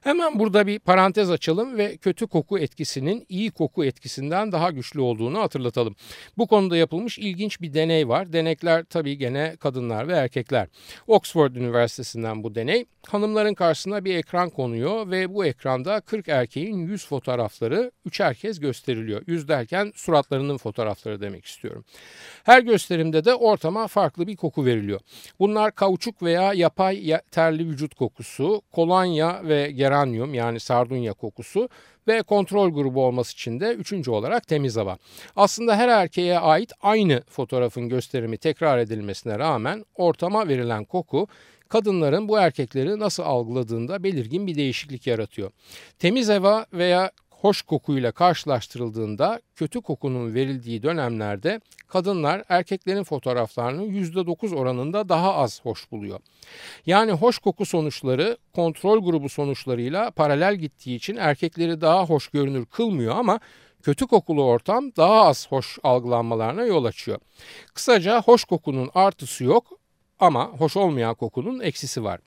Hemen 0.03 0.39
burada 0.39 0.67
bir 0.67 0.79
parantez 0.79 1.31
açalım 1.31 1.79
ve 1.79 1.97
kötü 1.97 2.27
koku 2.27 2.59
etkisinin 2.59 3.27
iyi 3.29 3.51
koku 3.51 3.85
etkisinden 3.85 4.53
daha 4.53 4.71
güçlü 4.71 5.01
olduğunu 5.01 5.39
hatırlatalım. 5.39 5.97
Bu 6.39 6.47
konuda 6.47 6.77
yapılmış 6.77 7.19
ilginç 7.19 7.61
bir 7.61 7.75
deney 7.75 8.09
var. 8.09 8.33
Denekler 8.33 8.85
tabii 8.85 9.19
gene 9.19 9.57
kadınlar 9.57 10.09
ve 10.09 10.13
erkekler. 10.13 10.69
Oxford 11.07 11.55
Üniversitesi'nden 11.55 12.43
bu 12.43 12.55
deney. 12.55 12.85
Hanımların 13.09 13.55
karşısına 13.55 14.05
bir 14.05 14.15
ekran 14.15 14.51
konuyor 14.51 15.11
ve 15.11 15.35
bu 15.35 15.45
ekranda 15.45 16.01
40 16.01 16.29
erkeğin 16.29 16.79
yüz 16.79 17.07
fotoğrafları 17.07 17.91
üçer 18.05 18.35
kez 18.35 18.61
gösteriliyor. 18.61 19.23
Yüz 19.27 19.49
derken 19.49 19.93
suratlarının 19.97 20.57
fotoğrafları 20.57 21.21
demek 21.21 21.45
istiyorum. 21.45 21.85
Her 22.45 22.63
gösterimde 22.63 23.25
de 23.25 23.35
ortama 23.35 23.87
farklı 23.87 24.27
bir 24.27 24.37
koku 24.37 24.58
koku 24.59 24.67
veriliyor. 24.67 25.01
Bunlar 25.41 25.75
kauçuk 25.75 26.23
veya 26.23 26.53
yapay 26.53 27.21
terli 27.31 27.67
vücut 27.67 27.95
kokusu, 27.95 28.63
kolonya 28.73 29.41
ve 29.45 29.71
geranyum 29.71 30.35
yani 30.35 30.61
sardunya 30.61 31.13
kokusu 31.13 31.69
ve 32.09 32.23
kontrol 32.23 32.71
grubu 32.71 33.05
olması 33.05 33.33
için 33.33 33.61
de 33.61 33.75
üçüncü 33.75 34.11
olarak 34.11 34.47
temiz 34.47 34.77
hava. 34.77 34.99
Aslında 35.37 35.77
her 35.77 35.89
erkeğe 35.89 36.39
ait 36.39 36.73
aynı 36.83 37.23
fotoğrafın 37.31 37.89
gösterimi 37.89 38.37
tekrar 38.37 38.79
edilmesine 38.79 39.39
rağmen 39.39 39.85
ortama 39.97 40.49
verilen 40.49 40.85
koku 40.85 41.29
kadınların 41.69 42.29
bu 42.29 42.39
erkekleri 42.39 42.99
nasıl 42.99 43.23
algıladığında 43.23 44.03
belirgin 44.03 44.47
bir 44.47 44.55
değişiklik 44.55 45.07
yaratıyor. 45.07 45.51
Temiz 45.99 46.29
hava 46.29 46.67
veya 46.73 47.11
hoş 47.41 47.63
kokuyla 47.63 48.13
karşılaştırıldığında 48.13 49.41
kötü 49.55 49.81
kokunun 49.81 50.35
verildiği 50.35 50.83
dönemlerde 50.83 51.61
kadınlar 51.89 52.45
erkeklerin 52.49 53.05
fotoğraflarını 53.05 53.83
%9 53.83 54.55
oranında 54.55 55.09
daha 55.09 55.35
az 55.35 55.65
hoş 55.65 55.91
buluyor. 55.91 56.21
Yani 56.87 57.13
hoş 57.13 57.39
koku 57.39 57.67
sonuçları 57.67 58.39
kontrol 58.55 59.05
grubu 59.05 59.29
sonuçlarıyla 59.29 60.11
paralel 60.11 60.57
gittiği 60.57 60.97
için 60.97 61.17
erkekleri 61.17 61.81
daha 61.81 62.05
hoş 62.05 62.29
görünür 62.29 62.67
kılmıyor 62.67 63.17
ama 63.17 63.41
kötü 63.83 64.07
kokulu 64.07 64.45
ortam 64.45 64.93
daha 64.97 65.23
az 65.23 65.51
hoş 65.51 65.79
algılanmalarına 65.83 66.65
yol 66.65 66.85
açıyor. 66.85 67.19
Kısaca 67.75 68.23
hoş 68.23 68.45
kokunun 68.45 68.91
artısı 68.95 69.45
yok 69.45 69.67
ama 70.21 70.47
hoş 70.47 70.77
olmayan 70.77 71.15
kokunun 71.15 71.61
eksisi 71.61 72.05
var. 72.05 72.21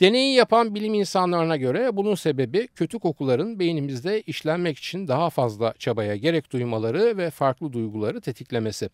Deneyi 0.00 0.34
yapan 0.34 0.74
bilim 0.74 0.94
insanlarına 0.94 1.56
göre 1.56 1.96
bunun 1.96 2.14
sebebi 2.14 2.68
kötü 2.68 2.98
kokuların 2.98 3.58
beynimizde 3.58 4.22
işlenmek 4.22 4.78
için 4.78 5.08
daha 5.08 5.30
fazla 5.30 5.74
çabaya 5.78 6.16
gerek 6.16 6.52
duymaları 6.52 7.16
ve 7.16 7.30
farklı 7.30 7.72
duyguları 7.72 8.20
tetiklemesi. 8.20 8.88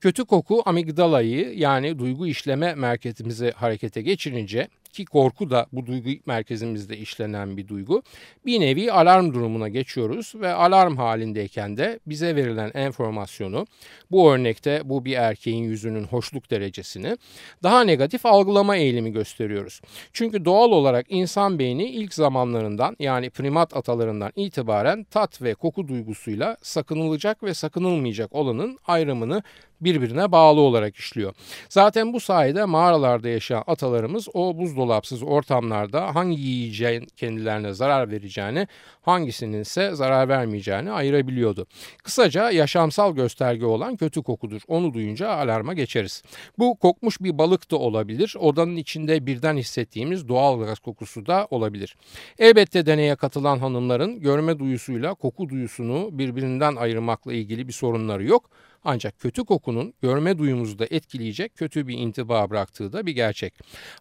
Kötü 0.00 0.24
koku 0.24 0.62
amigdalayı 0.66 1.58
yani 1.58 1.98
duygu 1.98 2.26
işleme 2.26 2.74
merkezimizi 2.74 3.50
harekete 3.50 4.02
geçirince 4.02 4.68
ki 4.92 5.04
korku 5.04 5.50
da 5.50 5.66
bu 5.72 5.86
duygu 5.86 6.10
merkezimizde 6.26 6.96
işlenen 6.96 7.56
bir 7.56 7.68
duygu. 7.68 8.02
Bir 8.46 8.60
nevi 8.60 8.92
alarm 8.92 9.34
durumuna 9.34 9.68
geçiyoruz 9.68 10.32
ve 10.34 10.52
alarm 10.52 10.96
halindeyken 10.96 11.76
de 11.76 12.00
bize 12.06 12.36
verilen 12.36 12.70
enformasyonu 12.74 13.66
bu 14.10 14.32
örnekte 14.32 14.80
bu 14.84 15.04
bir 15.04 15.16
erkeğin 15.16 15.64
yüzünün 15.64 16.04
hoşluk 16.04 16.50
derecesini 16.50 17.16
daha 17.62 17.84
negatif 17.84 18.26
algılama 18.26 18.76
eğilimi 18.76 19.12
gösteriyoruz. 19.12 19.80
Çünkü 20.12 20.44
doğal 20.44 20.70
olarak 20.70 21.06
insan 21.08 21.58
beyni 21.58 21.84
ilk 21.84 22.14
zamanlarından 22.14 22.96
yani 22.98 23.30
primat 23.30 23.76
atalarından 23.76 24.32
itibaren 24.36 25.04
tat 25.04 25.42
ve 25.42 25.54
koku 25.54 25.88
duygusuyla 25.88 26.56
sakınılacak 26.62 27.42
ve 27.42 27.54
sakınılmayacak 27.54 28.34
olanın 28.34 28.78
ayrımını 28.86 29.42
birbirine 29.80 30.32
bağlı 30.32 30.60
olarak 30.60 30.96
işliyor. 30.96 31.34
Zaten 31.68 32.12
bu 32.12 32.20
sayede 32.20 32.64
mağaralarda 32.64 33.28
yaşayan 33.28 33.64
atalarımız 33.66 34.28
o 34.34 34.58
buzdolapsız 34.78 35.22
ortamlarda 35.22 36.14
hangi 36.14 36.40
yiyeceğin 36.40 37.06
kendilerine 37.16 37.72
zarar 37.72 38.10
vereceğini, 38.10 38.66
hangisinin 39.02 39.60
ise 39.60 39.94
zarar 39.94 40.28
vermeyeceğini 40.28 40.90
ayırabiliyordu. 40.90 41.66
Kısaca 42.04 42.50
yaşamsal 42.50 43.14
gösterge 43.14 43.66
olan 43.66 43.96
kötü 43.96 44.22
kokudur. 44.22 44.60
Onu 44.68 44.94
duyunca 44.94 45.28
alarma 45.28 45.74
geçeriz. 45.74 46.22
Bu 46.58 46.78
kokmuş 46.78 47.20
bir 47.20 47.38
balık 47.38 47.70
da 47.70 47.76
olabilir. 47.76 48.36
Odanın 48.38 48.76
içinde 48.76 49.26
birden 49.26 49.56
hissettiğimiz 49.56 50.28
doğal 50.28 50.60
gaz 50.60 50.78
kokusu 50.78 51.26
da 51.26 51.46
olabilir. 51.50 51.96
Elbette 52.38 52.86
deneye 52.86 53.16
katılan 53.16 53.58
hanımların 53.58 54.20
görme 54.20 54.58
duyusuyla 54.58 55.14
koku 55.14 55.48
duyusunu 55.48 56.08
birbirinden 56.12 56.76
ayırmakla 56.76 57.32
ilgili 57.32 57.68
bir 57.68 57.72
sorunları 57.72 58.24
yok. 58.24 58.50
Ancak 58.90 59.18
kötü 59.18 59.44
kokunun 59.44 59.94
görme 60.02 60.38
duyumuzu 60.38 60.78
da 60.78 60.86
etkileyecek 60.90 61.56
kötü 61.56 61.88
bir 61.88 61.98
intiba 61.98 62.50
bıraktığı 62.50 62.92
da 62.92 63.06
bir 63.06 63.12
gerçek. 63.12 63.54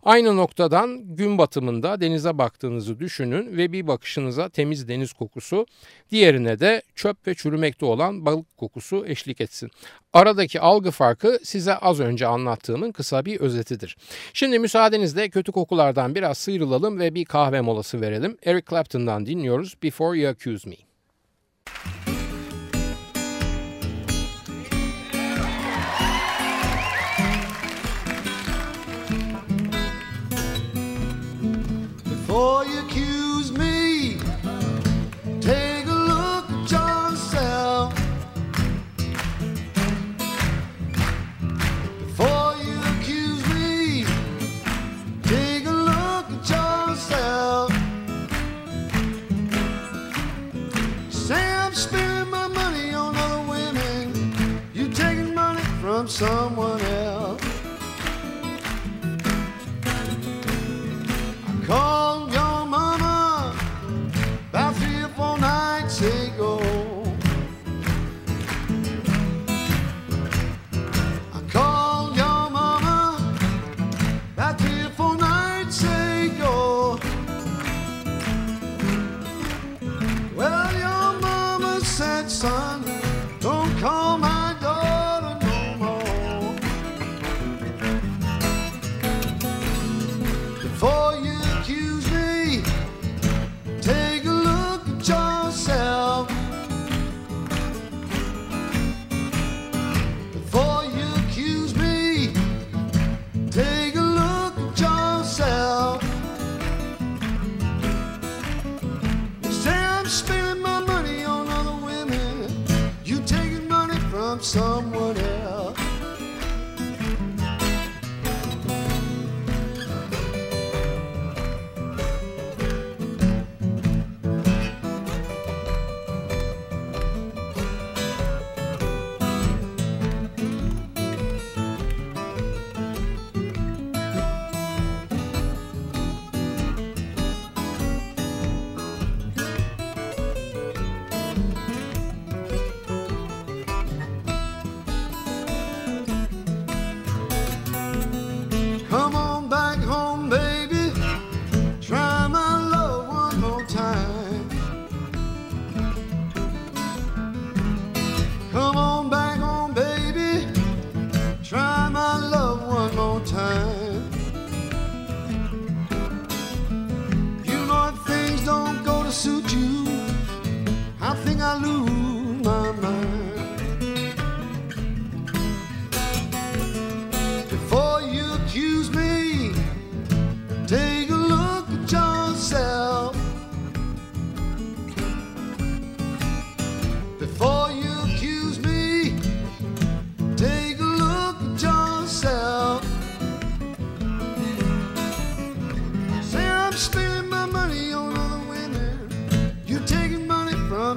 Aynı 0.03 0.37
noktadan 0.37 1.15
gün 1.15 1.37
batımında 1.37 2.01
denize 2.01 2.37
baktığınızı 2.37 2.99
düşünün 2.99 3.57
ve 3.57 3.71
bir 3.71 3.87
bakışınıza 3.87 4.49
temiz 4.49 4.87
deniz 4.87 5.13
kokusu, 5.13 5.65
diğerine 6.11 6.59
de 6.59 6.81
çöp 6.95 7.27
ve 7.27 7.35
çürümekte 7.35 7.85
olan 7.85 8.25
balık 8.25 8.57
kokusu 8.57 9.05
eşlik 9.05 9.41
etsin. 9.41 9.71
Aradaki 10.13 10.59
algı 10.59 10.91
farkı 10.91 11.39
size 11.43 11.75
az 11.75 11.99
önce 11.99 12.27
anlattığımın 12.27 12.91
kısa 12.91 13.25
bir 13.25 13.39
özetidir. 13.39 13.97
Şimdi 14.33 14.59
müsaadenizle 14.59 15.29
kötü 15.29 15.51
kokulardan 15.51 16.15
biraz 16.15 16.37
sıyrılalım 16.37 16.99
ve 16.99 17.15
bir 17.15 17.25
kahve 17.25 17.61
molası 17.61 18.01
verelim. 18.01 18.37
Eric 18.45 18.65
Clapton'dan 18.69 19.25
dinliyoruz 19.25 19.75
Before 19.83 20.19
You 20.19 20.31
Accuse 20.31 20.69
Me. 20.69 20.75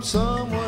Someone 0.03 0.60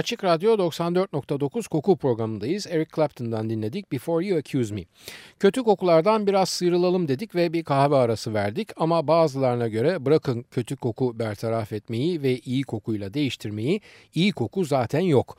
Açık 0.00 0.24
Radyo 0.24 0.54
94.9 0.54 1.68
koku 1.68 1.96
programındayız. 1.96 2.66
Eric 2.66 2.90
Clapton'dan 2.96 3.50
dinledik 3.50 3.92
Before 3.92 4.26
You 4.26 4.38
Accuse 4.38 4.74
Me. 4.74 4.84
Kötü 5.38 5.62
kokulardan 5.62 6.26
biraz 6.26 6.48
sıyrılalım 6.48 7.08
dedik 7.08 7.34
ve 7.34 7.52
bir 7.52 7.64
kahve 7.64 7.96
arası 7.96 8.34
verdik 8.34 8.68
ama 8.76 9.06
bazılarına 9.06 9.68
göre 9.68 10.04
bırakın 10.04 10.42
kötü 10.50 10.76
koku 10.76 11.18
bertaraf 11.18 11.72
etmeyi 11.72 12.22
ve 12.22 12.38
iyi 12.38 12.62
kokuyla 12.62 13.14
değiştirmeyi, 13.14 13.80
iyi 14.14 14.32
koku 14.32 14.64
zaten 14.64 15.00
yok. 15.00 15.36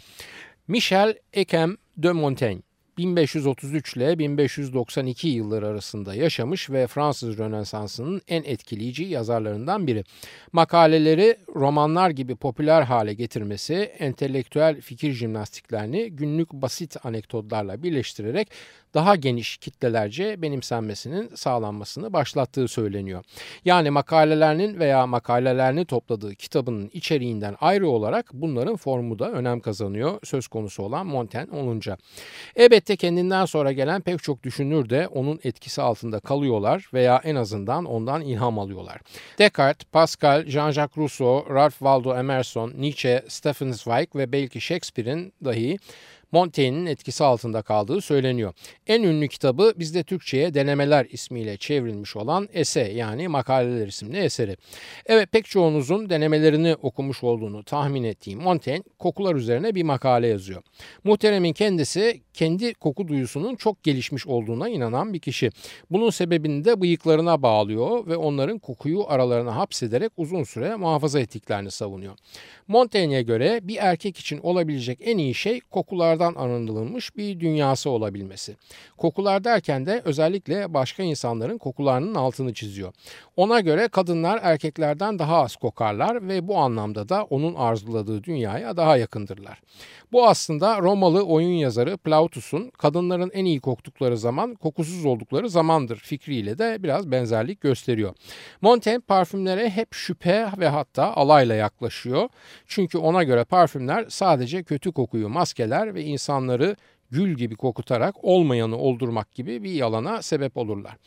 Michel 0.68 1.16
Ekem 1.34 1.78
de 1.98 2.12
Montaigne 2.12 2.62
1533 2.98 3.98
ile 3.98 4.20
1592 4.20 5.28
yılları 5.28 5.68
arasında 5.68 6.16
yaşamış 6.16 6.70
ve 6.70 6.88
Fransız 6.88 7.38
Rönesansı'nın 7.38 8.22
en 8.28 8.44
etkileyici 8.44 9.04
yazarlarından 9.04 9.88
biri. 9.88 10.04
Makaleleri 10.52 11.38
romanlar 11.56 12.10
gibi 12.10 12.36
popüler 12.36 12.82
hale 12.82 13.14
getirmesi, 13.14 13.74
entelektüel 14.00 14.82
fikir 14.82 15.14
jimnastiklerini 15.14 16.12
günlük 16.12 16.54
basit 16.54 17.06
anekdotlarla 17.06 17.84
birleştirerek 17.84 18.48
daha 18.94 19.16
geniş 19.16 19.58
kitlelerce 19.58 20.42
benimsenmesinin 20.42 21.36
sağlanmasını 21.36 22.14
başlattığı 22.14 22.68
söyleniyor. 22.68 23.24
Yani 23.66 23.90
makalelerinin 23.90 24.80
veya 24.80 25.08
makalelerini 25.08 25.86
topladığı 25.86 26.36
kitabının 26.36 26.90
içeriğinden 26.94 27.56
ayrı 27.62 27.90
olarak 27.90 28.30
bunların 28.34 28.76
formu 28.76 29.20
da 29.20 29.32
önem 29.32 29.60
kazanıyor 29.60 30.20
söz 30.24 30.48
konusu 30.48 30.84
olan 30.84 31.08
Montaigne 31.08 31.58
olunca. 31.58 31.98
Elbette 32.82 32.96
kendinden 32.96 33.46
sonra 33.46 33.72
gelen 33.72 34.02
pek 34.02 34.24
çok 34.24 34.44
düşünür 34.44 34.90
de 34.90 35.08
onun 35.08 35.40
etkisi 35.44 35.82
altında 35.82 36.20
kalıyorlar 36.20 36.90
veya 36.94 37.22
en 37.24 37.36
azından 37.36 37.86
ondan 37.86 38.22
ilham 38.22 38.60
alıyorlar. 38.60 39.02
Descartes, 39.40 39.88
Pascal, 39.92 40.46
Jean-Jacques 40.46 40.98
Rousseau, 40.98 41.46
Ralph 41.50 41.72
Waldo 41.74 42.16
Emerson, 42.18 42.74
Nietzsche, 42.78 43.26
Stephen 43.28 43.72
Zweig 43.72 44.16
ve 44.16 44.32
belki 44.32 44.62
Shakespeare'in 44.62 45.34
dahi 45.46 45.78
Montaigne'in 46.32 46.86
etkisi 46.86 47.24
altında 47.24 47.62
kaldığı 47.62 48.02
söyleniyor. 48.02 48.54
En 48.88 49.04
ünlü 49.04 49.28
kitabı 49.28 49.74
bizde 49.76 50.04
Türkçe'ye 50.04 50.54
Denemeler 50.54 51.08
ismiyle 51.12 51.58
çevrilmiş 51.58 52.16
olan 52.16 52.50
Ese 52.54 52.82
yani 52.82 53.28
Makaleler 53.28 53.88
isimli 53.88 54.18
eseri. 54.18 54.58
Evet 55.06 55.32
pek 55.32 55.46
çoğunuzun 55.46 56.10
denemelerini 56.10 56.76
okumuş 56.82 57.24
olduğunu 57.24 57.64
tahmin 57.64 58.04
ettiğim 58.04 58.42
Montaigne 58.42 58.84
kokular 59.00 59.36
üzerine 59.36 59.76
bir 59.76 59.84
makale 59.84 60.28
yazıyor. 60.28 60.64
Muhteremin 61.04 61.54
kendisi 61.54 62.22
kendi 62.34 62.74
koku 62.74 63.08
duyusunun 63.08 63.56
çok 63.56 63.84
gelişmiş 63.84 64.28
olduğuna 64.28 64.70
inanan 64.70 65.14
bir 65.14 65.20
kişi. 65.20 65.50
Bunun 65.92 66.10
sebebini 66.10 66.66
de 66.66 66.82
bıyıklarına 66.82 67.42
bağlıyor 67.42 68.08
ve 68.08 68.18
onların 68.18 68.60
kokuyu 68.60 69.04
aralarına 69.08 69.56
hapsederek 69.56 70.12
uzun 70.18 70.44
süre 70.44 70.76
muhafaza 70.76 71.20
ettiklerini 71.20 71.72
savunuyor. 71.72 72.18
Montaigne'e 72.68 73.22
göre 73.22 73.60
bir 73.64 73.78
erkek 73.80 74.18
için 74.18 74.38
olabilecek 74.38 75.00
en 75.02 75.18
iyi 75.18 75.34
şey 75.34 75.60
kokulardan 75.60 76.21
arındırılmış 76.22 77.18
bir 77.18 77.40
dünyası 77.40 77.90
olabilmesi. 77.90 78.56
Kokular 78.98 79.44
derken 79.44 79.86
de 79.86 80.02
özellikle 80.06 80.74
başka 80.74 81.04
insanların 81.04 81.58
kokularının 81.58 82.16
altını 82.16 82.54
çiziyor. 82.54 82.94
Ona 83.36 83.60
göre 83.60 83.88
kadınlar 83.88 84.40
erkeklerden 84.44 85.20
daha 85.20 85.42
az 85.42 85.56
kokarlar 85.56 86.28
ve 86.28 86.48
bu 86.48 86.58
anlamda 86.58 87.10
da 87.10 87.24
onun 87.24 87.56
arzuladığı 87.56 88.24
dünyaya 88.24 88.78
daha 88.78 88.98
yakındırlar. 88.98 89.62
Bu 90.12 90.28
aslında 90.28 90.82
Romalı 90.82 91.24
oyun 91.24 91.50
yazarı 91.50 91.98
Plautus'un 91.98 92.70
kadınların 92.70 93.32
en 93.34 93.46
iyi 93.46 93.60
koktukları 93.60 94.18
zaman 94.18 94.56
kokusuz 94.56 95.06
oldukları 95.06 95.50
zamandır 95.50 95.98
fikriyle 95.98 96.58
de 96.58 96.84
biraz 96.84 97.12
benzerlik 97.12 97.62
gösteriyor. 97.62 98.14
Montaigne 98.62 99.00
parfümlere 99.00 99.70
hep 99.70 99.94
şüphe 99.94 100.48
ve 100.58 100.68
hatta 100.68 101.14
alayla 101.14 101.56
yaklaşıyor. 101.56 102.30
Çünkü 102.68 102.98
ona 102.98 103.24
göre 103.24 103.44
parfümler 103.44 104.06
sadece 104.10 104.64
kötü 104.64 104.92
kokuyu 104.92 105.30
maskeler 105.30 105.96
ve 105.96 106.04
insanları 106.12 106.76
gül 107.12 107.36
gibi 107.36 107.56
kokutarak 107.56 108.16
olmayanı 108.24 108.78
oldurmak 108.78 109.32
gibi 109.32 109.64
bir 109.64 109.72
yalana 109.72 110.22
sebep 110.22 110.58
olurlar. 110.58 110.98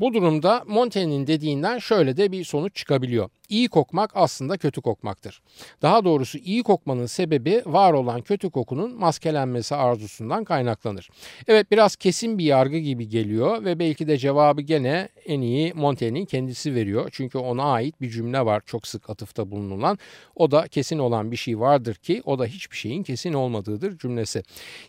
Bu 0.00 0.14
durumda 0.14 0.64
Montaigne'in 0.66 1.26
dediğinden 1.26 1.78
şöyle 1.78 2.16
de 2.16 2.32
bir 2.32 2.44
sonuç 2.44 2.76
çıkabiliyor. 2.76 3.30
İyi 3.50 3.68
kokmak 3.68 4.10
aslında 4.14 4.56
kötü 4.56 4.80
kokmaktır. 4.80 5.42
Daha 5.82 6.04
doğrusu 6.04 6.38
iyi 6.38 6.62
kokmanın 6.62 7.06
sebebi 7.06 7.62
var 7.66 7.92
olan 7.92 8.20
kötü 8.20 8.50
kokunun 8.50 8.98
maskelenmesi 8.98 9.74
arzusundan 9.74 10.44
kaynaklanır. 10.44 11.10
Evet 11.48 11.70
biraz 11.70 11.96
kesin 11.96 12.38
bir 12.38 12.44
yargı 12.44 12.78
gibi 12.78 13.08
geliyor 13.08 13.64
ve 13.64 13.78
belki 13.78 14.08
de 14.08 14.18
cevabı 14.18 14.60
gene 14.60 15.08
en 15.26 15.40
iyi 15.40 15.74
Montaigne'in 15.74 16.24
kendisi 16.24 16.74
veriyor. 16.74 17.08
Çünkü 17.12 17.38
ona 17.38 17.62
ait 17.62 18.00
bir 18.00 18.10
cümle 18.10 18.46
var 18.46 18.62
çok 18.66 18.86
sık 18.86 19.10
atıfta 19.10 19.50
bulunulan. 19.50 19.98
O 20.36 20.50
da 20.50 20.68
kesin 20.68 20.98
olan 20.98 21.30
bir 21.30 21.36
şey 21.36 21.60
vardır 21.60 21.94
ki 21.94 22.22
o 22.24 22.38
da 22.38 22.46
hiçbir 22.46 22.76
şeyin 22.76 23.02
kesin 23.02 23.32
olmadığıdır 23.32 23.98
cümlesi. 23.98 24.42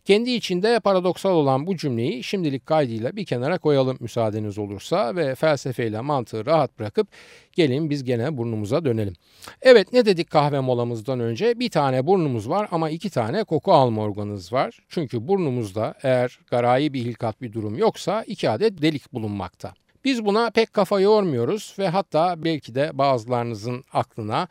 Kendi 0.06 0.32
içinde 0.32 0.80
paradoksal 0.80 1.32
olan 1.32 1.68
bu 1.68 1.78
cümleyi 1.78 2.24
şimdilik 2.24 2.66
kaydıyla 2.66 3.16
bir 3.16 3.26
kenara 3.26 3.58
koyalım 3.58 3.98
müsaadeniz 4.00 4.58
olursa 4.58 5.16
ve 5.16 5.36
felsefeyle 5.36 6.02
mantığı 6.02 6.46
rahat 6.46 6.80
bırakıp 6.80 7.08
gelin 7.54 7.90
biz 7.90 8.04
gene 8.04 8.38
burnumuza 8.52 8.86
dönelim. 8.86 9.14
Evet 9.62 9.94
ne 9.94 10.06
dedik 10.06 10.30
kahve 10.30 10.60
molamızdan 10.60 11.20
önce? 11.20 11.60
Bir 11.60 11.70
tane 11.70 12.08
burnumuz 12.08 12.50
var 12.50 12.68
ama 12.72 12.90
iki 12.90 13.10
tane 13.10 13.44
koku 13.44 13.74
alma 13.74 14.02
organımız 14.02 14.54
var. 14.54 14.80
Çünkü 14.90 15.28
burnumuzda 15.28 15.94
eğer 16.04 16.40
garayi 16.52 16.94
bir 16.94 17.06
hilkat 17.06 17.42
bir 17.42 17.54
durum 17.54 17.78
yoksa 17.78 18.24
iki 18.28 18.50
adet 18.50 18.82
delik 18.82 19.14
bulunmakta. 19.14 19.74
Biz 20.06 20.26
buna 20.26 20.50
pek 20.50 20.74
kafa 20.74 21.00
yormuyoruz 21.00 21.76
ve 21.80 21.88
hatta 21.88 22.44
belki 22.44 22.76
de 22.76 22.92
bazılarınızın 22.94 23.84
aklına 23.94 24.48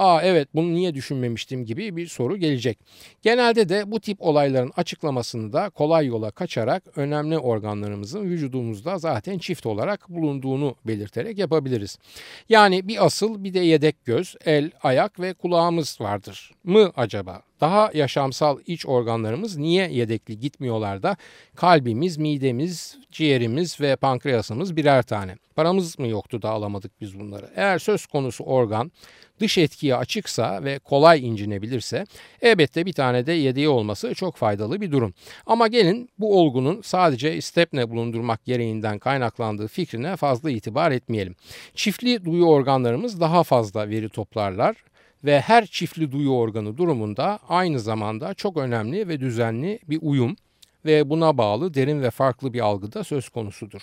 ''Aa 0.00 0.22
evet 0.22 0.48
bunu 0.54 0.74
niye 0.74 0.94
düşünmemiştim?'' 0.94 1.64
gibi 1.64 1.96
bir 1.96 2.06
soru 2.06 2.36
gelecek. 2.36 2.78
Genelde 3.22 3.68
de 3.68 3.90
bu 3.90 4.00
tip 4.00 4.22
olayların 4.22 4.72
açıklamasını 4.76 5.52
da 5.52 5.70
kolay 5.70 6.06
yola 6.06 6.30
kaçarak 6.30 6.82
önemli 6.96 7.38
organlarımızın 7.38 8.22
vücudumuzda 8.22 8.98
zaten 8.98 9.38
çift 9.38 9.66
olarak 9.66 10.08
bulunduğunu 10.08 10.76
belirterek 10.86 11.38
yapabiliriz. 11.38 11.98
Yani 12.48 12.88
bir 12.88 13.04
asıl 13.06 13.44
bir 13.44 13.54
de 13.54 13.60
yedek 13.60 14.04
göz, 14.04 14.36
el, 14.44 14.70
ayak 14.82 15.20
ve 15.20 15.34
kulağımız 15.34 16.00
vardır 16.00 16.52
mı 16.64 16.92
acaba? 16.96 17.49
Daha 17.60 17.90
yaşamsal 17.94 18.58
iç 18.66 18.86
organlarımız 18.86 19.56
niye 19.56 19.92
yedekli 19.92 20.38
gitmiyorlar 20.38 21.02
da 21.02 21.16
kalbimiz, 21.56 22.16
midemiz, 22.16 22.98
ciğerimiz 23.12 23.80
ve 23.80 23.96
pankreasımız 23.96 24.76
birer 24.76 25.02
tane. 25.02 25.36
Paramız 25.56 25.98
mı 25.98 26.08
yoktu 26.08 26.42
da 26.42 26.50
alamadık 26.50 27.00
biz 27.00 27.20
bunları? 27.20 27.50
Eğer 27.56 27.78
söz 27.78 28.06
konusu 28.06 28.44
organ 28.44 28.92
dış 29.40 29.58
etkiye 29.58 29.96
açıksa 29.96 30.64
ve 30.64 30.78
kolay 30.78 31.26
incinebilirse 31.26 32.04
elbette 32.42 32.86
bir 32.86 32.92
tane 32.92 33.26
de 33.26 33.32
yedeği 33.32 33.68
olması 33.68 34.14
çok 34.14 34.36
faydalı 34.36 34.80
bir 34.80 34.92
durum. 34.92 35.14
Ama 35.46 35.68
gelin 35.68 36.10
bu 36.18 36.40
olgunun 36.40 36.82
sadece 36.82 37.40
stepne 37.40 37.90
bulundurmak 37.90 38.44
gereğinden 38.44 38.98
kaynaklandığı 38.98 39.68
fikrine 39.68 40.16
fazla 40.16 40.50
itibar 40.50 40.90
etmeyelim. 40.90 41.36
Çiftli 41.74 42.24
duyu 42.24 42.44
organlarımız 42.44 43.20
daha 43.20 43.42
fazla 43.42 43.88
veri 43.88 44.08
toplarlar 44.08 44.76
ve 45.24 45.40
her 45.40 45.66
çiftli 45.66 46.12
duyu 46.12 46.30
organı 46.30 46.76
durumunda 46.76 47.38
aynı 47.48 47.80
zamanda 47.80 48.34
çok 48.34 48.56
önemli 48.56 49.08
ve 49.08 49.20
düzenli 49.20 49.78
bir 49.88 49.98
uyum 50.02 50.36
ve 50.84 51.10
buna 51.10 51.38
bağlı 51.38 51.74
derin 51.74 52.02
ve 52.02 52.10
farklı 52.10 52.52
bir 52.52 52.60
algı 52.60 52.92
da 52.92 53.04
söz 53.04 53.28
konusudur. 53.28 53.80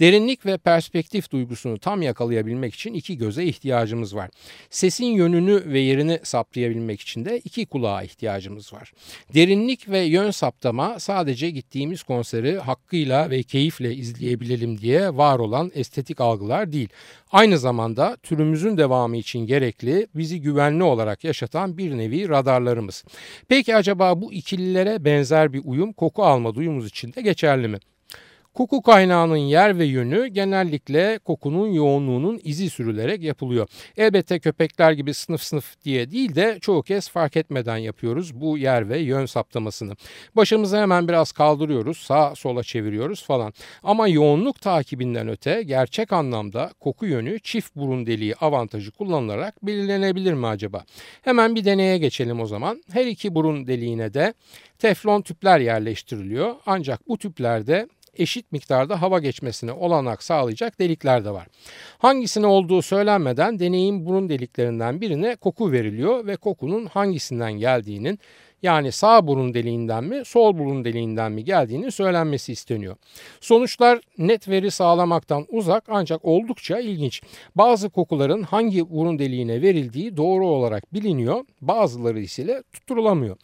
Derinlik 0.00 0.46
ve 0.46 0.58
perspektif 0.58 1.30
duygusunu 1.30 1.78
tam 1.78 2.02
yakalayabilmek 2.02 2.74
için 2.74 2.94
iki 2.94 3.18
göze 3.18 3.44
ihtiyacımız 3.44 4.16
var. 4.16 4.30
Sesin 4.70 5.06
yönünü 5.06 5.62
ve 5.66 5.80
yerini 5.80 6.20
saptayabilmek 6.22 7.00
için 7.00 7.24
de 7.24 7.38
iki 7.38 7.66
kulağa 7.66 8.02
ihtiyacımız 8.02 8.72
var. 8.72 8.92
Derinlik 9.34 9.88
ve 9.88 9.98
yön 9.98 10.30
saptama 10.30 11.00
sadece 11.00 11.50
gittiğimiz 11.50 12.02
konseri 12.02 12.58
hakkıyla 12.58 13.30
ve 13.30 13.42
keyifle 13.42 13.94
izleyebilelim 13.94 14.78
diye 14.78 15.16
var 15.16 15.38
olan 15.38 15.72
estetik 15.74 16.20
algılar 16.20 16.72
değil. 16.72 16.88
Aynı 17.32 17.58
zamanda 17.58 18.16
türümüzün 18.22 18.76
devamı 18.76 19.16
için 19.16 19.46
gerekli, 19.46 20.06
bizi 20.14 20.40
güvenli 20.40 20.82
olarak 20.82 21.24
yaşatan 21.24 21.78
bir 21.78 21.98
nevi 21.98 22.28
radarlarımız. 22.28 23.04
Peki 23.48 23.76
acaba 23.76 24.20
bu 24.20 24.32
ikililere 24.32 25.04
benzer 25.04 25.52
bir 25.52 25.62
uyum 25.64 25.92
koku 25.92 26.24
alma 26.36 26.54
duyumuz 26.54 26.86
için 26.86 27.12
de 27.12 27.22
geçerli 27.22 27.68
mi? 27.68 27.78
Koku 28.56 28.82
kaynağının 28.82 29.36
yer 29.36 29.78
ve 29.78 29.84
yönü 29.84 30.26
genellikle 30.26 31.18
kokunun 31.18 31.68
yoğunluğunun 31.68 32.40
izi 32.44 32.70
sürülerek 32.70 33.22
yapılıyor. 33.22 33.68
Elbette 33.96 34.38
köpekler 34.38 34.92
gibi 34.92 35.14
sınıf 35.14 35.42
sınıf 35.42 35.84
diye 35.84 36.10
değil 36.10 36.34
de 36.34 36.58
çoğu 36.60 36.82
kez 36.82 37.08
fark 37.08 37.36
etmeden 37.36 37.76
yapıyoruz 37.76 38.40
bu 38.40 38.58
yer 38.58 38.88
ve 38.88 38.98
yön 38.98 39.26
saptamasını. 39.26 39.92
Başımızı 40.36 40.76
hemen 40.76 41.08
biraz 41.08 41.32
kaldırıyoruz, 41.32 41.98
sağa 41.98 42.34
sola 42.34 42.62
çeviriyoruz 42.62 43.24
falan. 43.24 43.52
Ama 43.82 44.08
yoğunluk 44.08 44.60
takibinden 44.60 45.28
öte 45.28 45.62
gerçek 45.62 46.12
anlamda 46.12 46.70
koku 46.80 47.06
yönü 47.06 47.40
çift 47.40 47.76
burun 47.76 48.06
deliği 48.06 48.34
avantajı 48.34 48.90
kullanılarak 48.90 49.66
belirlenebilir 49.66 50.32
mi 50.32 50.46
acaba? 50.46 50.84
Hemen 51.22 51.54
bir 51.54 51.64
deneye 51.64 51.98
geçelim 51.98 52.40
o 52.40 52.46
zaman. 52.46 52.82
Her 52.92 53.06
iki 53.06 53.34
burun 53.34 53.66
deliğine 53.66 54.14
de 54.14 54.34
teflon 54.78 55.22
tüpler 55.22 55.60
yerleştiriliyor. 55.60 56.54
Ancak 56.66 57.08
bu 57.08 57.18
tüplerde 57.18 57.88
eşit 58.18 58.52
miktarda 58.52 59.02
hava 59.02 59.18
geçmesine 59.18 59.72
olanak 59.72 60.22
sağlayacak 60.22 60.80
delikler 60.80 61.24
de 61.24 61.30
var. 61.30 61.46
Hangisine 61.98 62.46
olduğu 62.46 62.82
söylenmeden 62.82 63.58
deneyin 63.58 64.06
burun 64.06 64.28
deliklerinden 64.28 65.00
birine 65.00 65.36
koku 65.36 65.72
veriliyor 65.72 66.26
ve 66.26 66.36
kokunun 66.36 66.86
hangisinden 66.86 67.52
geldiğinin 67.52 68.18
yani 68.62 68.92
sağ 68.92 69.26
burun 69.26 69.54
deliğinden 69.54 70.04
mi 70.04 70.22
sol 70.24 70.58
burun 70.58 70.84
deliğinden 70.84 71.32
mi 71.32 71.44
geldiğini 71.44 71.92
söylenmesi 71.92 72.52
isteniyor. 72.52 72.96
Sonuçlar 73.40 74.00
net 74.18 74.48
veri 74.48 74.70
sağlamaktan 74.70 75.46
uzak 75.48 75.84
ancak 75.88 76.24
oldukça 76.24 76.78
ilginç. 76.78 77.22
Bazı 77.54 77.90
kokuların 77.90 78.42
hangi 78.42 78.90
burun 78.90 79.18
deliğine 79.18 79.62
verildiği 79.62 80.16
doğru 80.16 80.46
olarak 80.46 80.94
biliniyor 80.94 81.44
bazıları 81.60 82.20
ise 82.20 82.62
tutturulamıyor. 82.72 83.36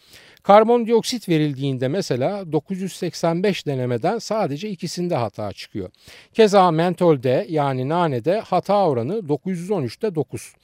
Karbondioksit 0.42 1.28
verildiğinde 1.28 1.88
mesela 1.88 2.52
985 2.52 3.66
denemeden 3.66 4.18
sadece 4.18 4.70
ikisinde 4.70 5.14
hata 5.14 5.52
çıkıyor. 5.52 5.90
Keza 6.32 6.70
mentolde 6.70 7.46
yani 7.48 7.88
nanede 7.88 8.40
hata 8.40 8.88
oranı 8.88 9.14
913'te 9.14 10.14
9. 10.14 10.54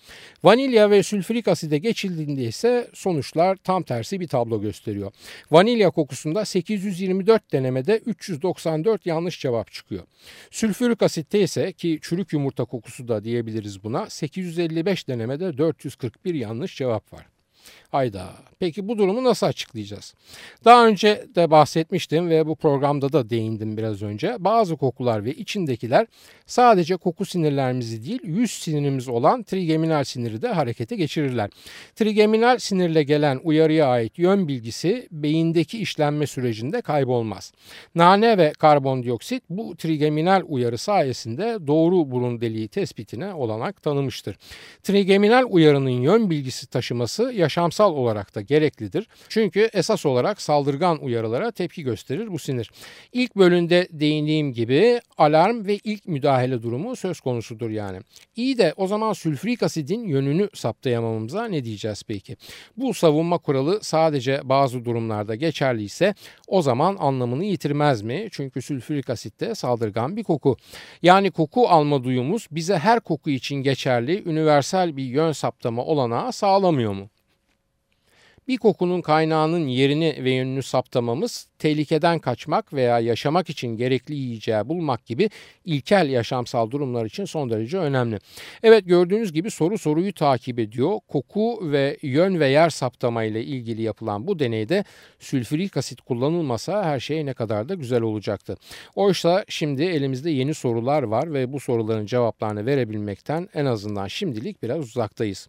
Vanilya 0.45 0.91
ve 0.91 1.03
sülfürik 1.03 1.49
aside 1.49 1.79
geçildiğinde 1.79 2.43
ise 2.43 2.89
sonuçlar 2.95 3.57
tam 3.57 3.83
tersi 3.83 4.21
bir 4.21 4.29
tablo 4.29 4.61
gösteriyor. 4.61 5.13
Vanilya 5.51 5.91
kokusunda 5.91 6.45
824 6.45 7.53
denemede 7.53 7.99
394 8.07 9.07
yanlış 9.07 9.41
cevap 9.41 9.73
çıkıyor. 9.73 10.03
Sülfürik 10.51 11.03
asitte 11.03 11.41
ise 11.41 11.73
ki 11.73 11.99
çürük 12.03 12.33
yumurta 12.33 12.65
kokusu 12.65 13.09
da 13.09 13.25
diyebiliriz 13.25 13.85
buna 13.85 14.11
855 14.11 15.09
denemede 15.09 15.59
441 15.59 16.35
yanlış 16.35 16.77
cevap 16.77 17.13
var. 17.13 17.27
Hayda. 17.91 18.29
Peki 18.61 18.89
bu 18.89 18.99
durumu 18.99 19.25
nasıl 19.25 19.47
açıklayacağız? 19.47 20.15
Daha 20.65 20.87
önce 20.87 21.27
de 21.35 21.51
bahsetmiştim 21.51 22.31
ve 22.31 22.47
bu 22.47 22.57
programda 22.57 23.13
da 23.13 23.31
değindim 23.31 23.77
biraz 23.77 24.03
önce. 24.03 24.37
Bazı 24.39 24.77
kokular 24.77 25.25
ve 25.25 25.35
içindekiler 25.35 26.07
sadece 26.47 26.97
koku 26.97 27.25
sinirlerimizi 27.25 28.05
değil 28.05 28.21
yüz 28.25 28.51
sinirimiz 28.51 29.09
olan 29.09 29.43
trigeminal 29.43 30.05
siniri 30.05 30.43
de 30.43 30.49
harekete 30.49 30.97
geçirirler. 30.97 31.51
Trigeminal 31.97 32.59
sinirle 32.59 33.03
gelen 33.03 33.41
uyarıya 33.45 33.87
ait 33.87 34.19
yön 34.19 34.49
bilgisi 34.49 35.09
beyindeki 35.11 35.79
işlenme 35.79 36.27
sürecinde 36.27 36.81
kaybolmaz. 36.81 37.53
Nane 37.95 38.39
ve 38.39 38.53
karbondioksit 38.59 39.43
bu 39.51 39.77
trigeminal 39.77 40.43
uyarı 40.49 40.79
sayesinde 40.79 41.59
doğru 41.67 42.11
burun 42.11 42.41
deliği 42.41 42.69
tespitine 42.69 43.35
olanak 43.35 43.83
tanımıştır. 43.83 44.37
Trigeminal 44.83 45.45
uyarının 45.49 45.91
yön 45.91 46.31
bilgisi 46.31 46.67
taşıması 46.67 47.33
yaşamsal 47.79 47.97
olarak 47.97 48.35
da 48.35 48.41
gereklidir. 48.41 49.09
Çünkü 49.29 49.71
esas 49.73 50.07
olarak 50.07 50.41
saldırgan 50.41 50.99
uyarılara 51.03 51.51
tepki 51.51 51.83
gösterir 51.83 52.29
bu 52.29 52.39
sinir. 52.39 52.71
İlk 53.13 53.37
bölümde 53.37 53.89
değindiğim 53.91 54.53
gibi 54.53 55.01
alarm 55.19 55.67
ve 55.67 55.79
ilk 55.85 56.07
müdahale 56.07 56.63
durumu 56.63 56.97
söz 56.97 57.21
konusudur 57.21 57.71
yani. 57.71 58.01
İyi 58.37 58.59
de 58.59 58.75
o 58.77 58.87
zaman 58.87 59.13
sülfürik 59.13 59.63
asidin 59.63 60.09
yönünü 60.09 60.49
saptayamamamıza 60.55 61.45
ne 61.49 61.65
diyeceğiz 61.65 62.03
peki? 62.09 62.37
Bu 62.77 62.95
savunma 62.95 63.39
kuralı 63.39 63.79
sadece 63.83 64.41
bazı 64.45 64.85
durumlarda 64.85 65.35
geçerli 65.35 65.83
ise 65.83 66.15
o 66.49 66.63
zaman 66.63 66.97
anlamını 66.99 67.45
yitirmez 67.45 68.03
mi? 68.03 68.29
Çünkü 68.31 68.63
sülfürik 68.63 69.11
asit 69.11 69.41
de 69.41 69.55
saldırgan 69.55 70.17
bir 70.17 70.25
koku. 70.25 70.57
Yani 71.03 71.31
koku 71.31 71.69
alma 71.69 72.05
duyumuz 72.05 72.47
bize 72.51 72.79
her 72.79 73.01
koku 73.01 73.31
için 73.31 73.57
geçerli 73.63 74.23
universal 74.27 74.97
bir 74.97 75.05
yön 75.05 75.33
saptama 75.33 75.85
olanağı 75.85 76.33
sağlamıyor 76.33 76.93
mu? 76.93 77.09
Bir 78.49 78.57
kokunun 78.57 79.01
kaynağının 79.01 79.67
yerini 79.67 80.25
ve 80.25 80.31
yönünü 80.31 80.63
saptamamız 80.63 81.49
tehlikeden 81.59 82.19
kaçmak 82.19 82.73
veya 82.73 83.01
yaşamak 83.01 83.51
için 83.51 83.77
gerekli 83.77 84.15
yiyeceği 84.15 84.69
bulmak 84.69 85.07
gibi 85.07 85.31
ilkel 85.65 86.09
yaşamsal 86.09 86.71
durumlar 86.71 87.07
için 87.07 87.25
son 87.25 87.51
derece 87.51 87.79
önemli. 87.79 88.19
Evet 88.63 88.87
gördüğünüz 88.87 89.33
gibi 89.33 89.51
soru 89.51 89.79
soruyu 89.79 90.13
takip 90.13 90.59
ediyor. 90.59 90.99
Koku 91.09 91.73
ve 91.73 91.97
yön 92.03 92.41
ve 92.41 92.49
yer 92.49 92.71
saptama 92.71 93.25
ile 93.25 93.45
ilgili 93.45 93.83
yapılan 93.83 94.27
bu 94.27 94.39
deneyde 94.39 94.85
sülfürik 95.19 95.77
asit 95.77 96.01
kullanılmasa 96.01 96.85
her 96.85 97.01
şey 97.01 97.27
ne 97.27 97.35
kadar 97.35 97.69
da 97.69 97.75
güzel 97.75 98.03
olacaktı. 98.03 98.57
Oysa 98.95 99.45
şimdi 99.49 99.83
elimizde 99.83 100.31
yeni 100.31 100.55
sorular 100.55 101.03
var 101.03 101.33
ve 101.33 101.53
bu 101.53 101.61
soruların 101.61 102.07
cevaplarını 102.07 102.67
verebilmekten 102.67 103.49
en 103.55 103.65
azından 103.65 104.07
şimdilik 104.07 104.63
biraz 104.63 104.79
uzaktayız. 104.79 105.49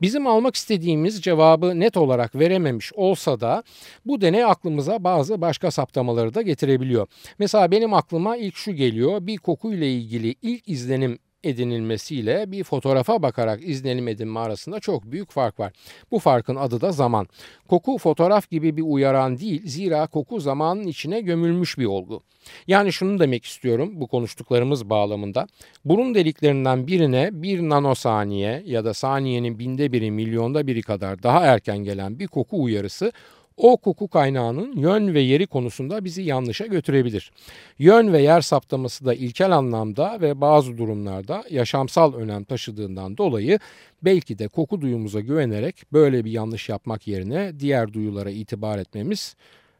Bizim 0.00 0.26
almak 0.26 0.56
istediğimiz 0.56 1.22
cevabı 1.22 1.80
net 1.80 1.96
olarak 1.96 2.37
verememiş 2.38 2.92
olsa 2.92 3.40
da 3.40 3.62
bu 4.06 4.20
deney 4.20 4.44
aklımıza 4.44 5.04
bazı 5.04 5.40
başka 5.40 5.70
saptamaları 5.70 6.34
da 6.34 6.42
getirebiliyor. 6.42 7.06
Mesela 7.38 7.70
benim 7.70 7.94
aklıma 7.94 8.36
ilk 8.36 8.56
şu 8.56 8.72
geliyor. 8.72 9.26
Bir 9.26 9.36
kokuyla 9.36 9.86
ilgili 9.86 10.34
ilk 10.42 10.68
izlenim 10.68 11.18
edinilmesiyle 11.44 12.52
bir 12.52 12.64
fotoğrafa 12.64 13.22
bakarak 13.22 13.68
izlenim 13.68 14.08
edinme 14.08 14.40
arasında 14.40 14.80
çok 14.80 15.04
büyük 15.04 15.30
fark 15.30 15.60
var. 15.60 15.72
Bu 16.10 16.18
farkın 16.18 16.56
adı 16.56 16.80
da 16.80 16.92
zaman. 16.92 17.26
Koku 17.68 17.98
fotoğraf 17.98 18.50
gibi 18.50 18.76
bir 18.76 18.82
uyaran 18.82 19.38
değil 19.38 19.62
zira 19.66 20.06
koku 20.06 20.40
zamanın 20.40 20.86
içine 20.86 21.20
gömülmüş 21.20 21.78
bir 21.78 21.86
olgu. 21.86 22.20
Yani 22.66 22.92
şunu 22.92 23.18
demek 23.18 23.44
istiyorum 23.44 23.90
bu 23.94 24.06
konuştuklarımız 24.06 24.90
bağlamında. 24.90 25.46
Burun 25.84 26.14
deliklerinden 26.14 26.86
birine 26.86 27.30
bir 27.32 27.60
nanosaniye 27.60 28.62
ya 28.66 28.84
da 28.84 28.94
saniyenin 28.94 29.58
binde 29.58 29.92
biri 29.92 30.10
milyonda 30.10 30.66
biri 30.66 30.82
kadar 30.82 31.22
daha 31.22 31.44
erken 31.44 31.78
gelen 31.78 32.18
bir 32.18 32.26
koku 32.26 32.62
uyarısı 32.62 33.12
o 33.58 33.76
koku 33.76 34.08
kaynağının 34.08 34.76
yön 34.76 35.14
ve 35.14 35.20
yeri 35.20 35.46
konusunda 35.46 36.04
bizi 36.04 36.22
yanlışa 36.22 36.66
götürebilir. 36.66 37.32
Yön 37.78 38.12
ve 38.12 38.22
yer 38.22 38.40
saptaması 38.40 39.04
da 39.04 39.14
ilkel 39.14 39.56
anlamda 39.56 40.20
ve 40.20 40.40
bazı 40.40 40.78
durumlarda 40.78 41.44
yaşamsal 41.50 42.14
önem 42.14 42.44
taşıdığından 42.44 43.16
dolayı 43.16 43.58
belki 44.02 44.38
de 44.38 44.48
koku 44.48 44.80
duyumuza 44.80 45.20
güvenerek 45.20 45.92
böyle 45.92 46.24
bir 46.24 46.30
yanlış 46.30 46.68
yapmak 46.68 47.08
yerine 47.08 47.60
diğer 47.60 47.92
duyulara 47.92 48.30
itibar 48.30 48.78
etmemiz 48.78 49.36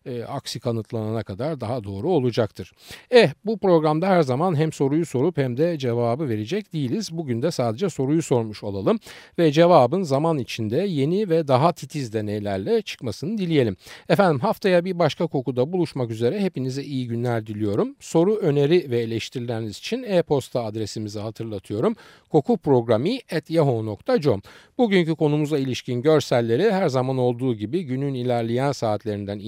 e, 0.06 0.24
aksi 0.24 0.60
kanıtlanana 0.60 1.22
kadar 1.22 1.60
daha 1.60 1.84
doğru 1.84 2.10
olacaktır. 2.10 2.72
Eh 3.10 3.30
bu 3.44 3.58
programda 3.58 4.08
her 4.08 4.22
zaman 4.22 4.56
hem 4.56 4.72
soruyu 4.72 5.06
sorup 5.06 5.36
hem 5.36 5.56
de 5.56 5.78
cevabı 5.78 6.28
verecek 6.28 6.72
değiliz. 6.72 7.08
Bugün 7.12 7.42
de 7.42 7.50
sadece 7.50 7.90
soruyu 7.90 8.22
sormuş 8.22 8.64
olalım 8.64 8.98
ve 9.38 9.52
cevabın 9.52 10.02
zaman 10.02 10.38
içinde 10.38 10.76
yeni 10.76 11.30
ve 11.30 11.48
daha 11.48 11.72
titiz 11.72 12.12
deneylerle 12.12 12.82
çıkmasını 12.82 13.38
dileyelim. 13.38 13.76
Efendim 14.08 14.40
haftaya 14.40 14.84
bir 14.84 14.98
başka 14.98 15.26
kokuda 15.26 15.72
buluşmak 15.72 16.10
üzere 16.10 16.40
hepinize 16.40 16.84
iyi 16.84 17.08
günler 17.08 17.46
diliyorum. 17.46 17.96
Soru, 18.00 18.36
öneri 18.36 18.90
ve 18.90 19.00
eleştirileriniz 19.00 19.78
için 19.78 20.02
e-posta 20.02 20.64
adresimizi 20.64 21.18
hatırlatıyorum. 21.18 21.96
kokuprogrami.yahoo.com 22.30 24.42
Bugünkü 24.78 25.16
konumuza 25.16 25.58
ilişkin 25.58 26.02
görselleri 26.02 26.72
her 26.72 26.88
zaman 26.88 27.18
olduğu 27.18 27.54
gibi 27.54 27.82
günün 27.82 28.14
ilerleyen 28.14 28.72
saatlerinden 28.72 29.38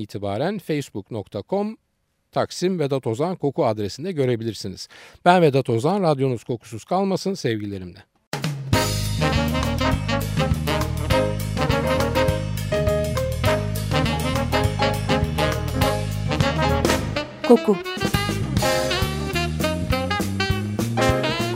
itibaren 0.40 0.59
facebook.com 0.59 1.76
Taksim 2.33 2.79
Vedat 2.79 3.07
Ozan 3.07 3.37
Koku 3.37 3.66
adresinde 3.66 4.12
görebilirsiniz. 4.12 4.88
Ben 5.24 5.42
Vedat 5.42 5.70
Ozan, 5.70 6.03
radyonuz 6.03 6.44
kokusuz 6.44 6.85
kalmasın 6.85 7.35
sevgilerimle. 7.35 7.98
Koku 17.48 17.76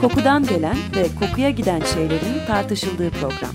Kokudan 0.01 0.47
gelen 0.47 0.77
ve 0.97 1.07
kokuya 1.20 1.51
giden 1.51 1.81
şeylerin 1.81 2.47
tartışıldığı 2.47 3.11
program. 3.11 3.55